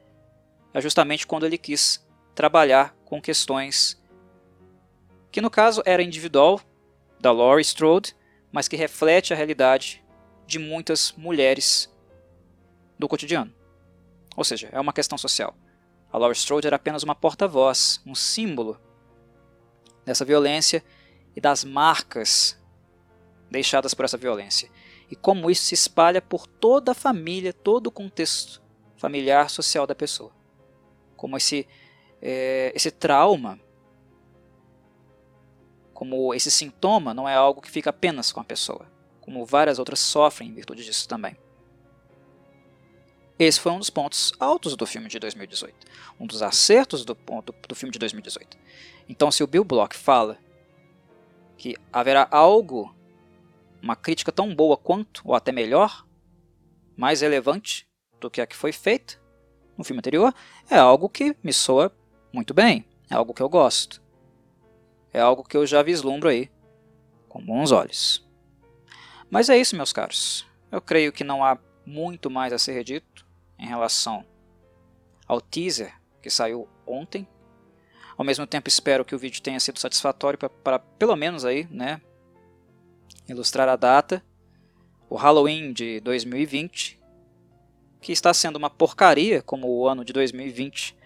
[0.73, 2.05] é justamente quando ele quis
[2.35, 4.01] trabalhar com questões
[5.31, 6.59] que no caso era individual
[7.19, 8.15] da Laurie Strode
[8.51, 10.03] mas que reflete a realidade
[10.45, 11.89] de muitas mulheres
[12.99, 13.53] do cotidiano.
[14.35, 15.55] Ou seja, é uma questão social.
[16.11, 18.79] A Laurie Strode era apenas uma porta-voz, um símbolo
[20.05, 20.83] dessa violência
[21.35, 22.59] e das marcas
[23.49, 24.69] deixadas por essa violência.
[25.09, 28.61] E como isso se espalha por toda a família, todo o contexto
[28.95, 30.31] familiar, social da pessoa.
[31.15, 31.67] Como esse,
[32.21, 33.59] é, esse trauma
[36.01, 38.87] como esse sintoma não é algo que fica apenas com a pessoa,
[39.21, 41.37] como várias outras sofrem em virtude disso também.
[43.37, 45.75] Esse foi um dos pontos altos do filme de 2018,
[46.19, 48.57] um dos acertos do, ponto, do filme de 2018.
[49.07, 50.39] Então, se o Bill Block fala
[51.55, 52.95] que haverá algo,
[53.79, 56.03] uma crítica tão boa quanto, ou até melhor,
[56.97, 57.87] mais relevante
[58.19, 59.21] do que a que foi feita
[59.77, 60.33] no filme anterior,
[60.67, 61.95] é algo que me soa
[62.33, 64.00] muito bem, é algo que eu gosto
[65.13, 66.49] é algo que eu já vislumbro aí
[67.27, 68.27] com bons olhos.
[69.29, 70.45] Mas é isso, meus caros.
[70.71, 73.25] Eu creio que não há muito mais a ser dito
[73.57, 74.25] em relação
[75.27, 77.27] ao teaser que saiu ontem.
[78.17, 82.01] Ao mesmo tempo, espero que o vídeo tenha sido satisfatório para, pelo menos aí, né,
[83.27, 84.23] ilustrar a data,
[85.09, 86.99] o Halloween de 2020,
[88.01, 90.97] que está sendo uma porcaria como o ano de 2020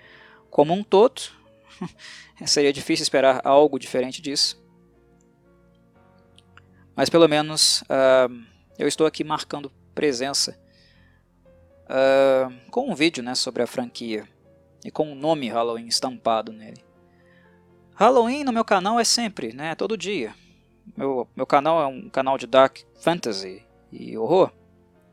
[0.49, 1.21] como um todo.
[2.45, 4.63] Seria difícil esperar algo diferente disso.
[6.95, 8.43] Mas pelo menos uh,
[8.77, 10.57] eu estou aqui marcando presença
[11.85, 14.27] uh, com um vídeo né, sobre a franquia
[14.83, 16.83] e com o nome Halloween estampado nele.
[17.95, 20.33] Halloween no meu canal é sempre, né, todo dia.
[20.95, 24.51] Meu, meu canal é um canal de Dark Fantasy e horror,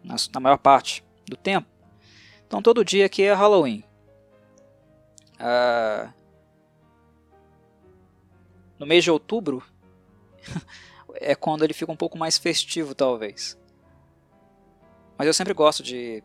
[0.05, 1.69] na, na maior parte do tempo.
[2.47, 3.83] Então todo dia aqui é Halloween.
[5.41, 6.13] Uh,
[8.83, 9.63] no mês de outubro
[11.15, 13.57] é quando ele fica um pouco mais festivo, talvez.
[15.17, 16.21] Mas eu sempre gosto de,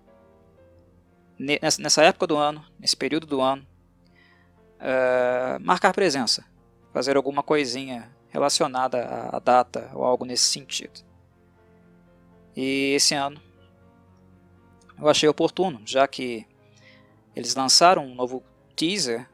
[1.37, 3.63] nessa época do ano, nesse período do ano,
[4.79, 6.43] uh, marcar presença,
[6.91, 11.05] fazer alguma coisinha relacionada à data ou algo nesse sentido.
[12.55, 13.39] E esse ano
[14.99, 16.43] eu achei oportuno, já que
[17.35, 18.43] eles lançaram um novo
[18.75, 19.29] teaser,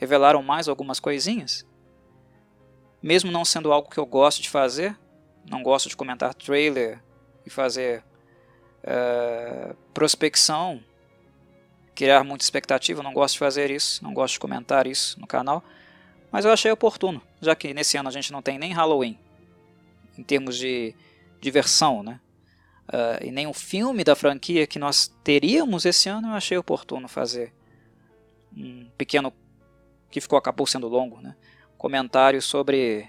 [0.00, 1.66] revelaram mais algumas coisinhas.
[3.02, 4.98] Mesmo não sendo algo que eu gosto de fazer,
[5.48, 7.02] não gosto de comentar trailer
[7.44, 8.02] e fazer
[8.82, 10.82] uh, prospecção,
[11.94, 15.62] criar muita expectativa, não gosto de fazer isso, não gosto de comentar isso no canal,
[16.32, 19.18] mas eu achei oportuno, já que nesse ano a gente não tem nem Halloween,
[20.16, 20.94] em termos de
[21.40, 22.18] diversão, né?
[22.88, 27.06] Uh, e nem o filme da franquia que nós teríamos esse ano, eu achei oportuno
[27.06, 27.52] fazer
[28.56, 29.32] um pequeno
[30.10, 31.36] que ficou acabou sendo longo, né?
[31.78, 33.08] Comentário sobre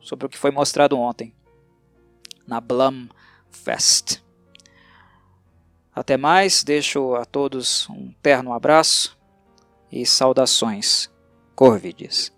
[0.00, 1.34] sobre o que foi mostrado ontem
[2.46, 3.08] na Blum
[3.50, 4.22] Fest.
[5.92, 9.18] Até mais, deixo a todos um terno abraço
[9.90, 11.10] e saudações
[11.56, 12.35] Corvides.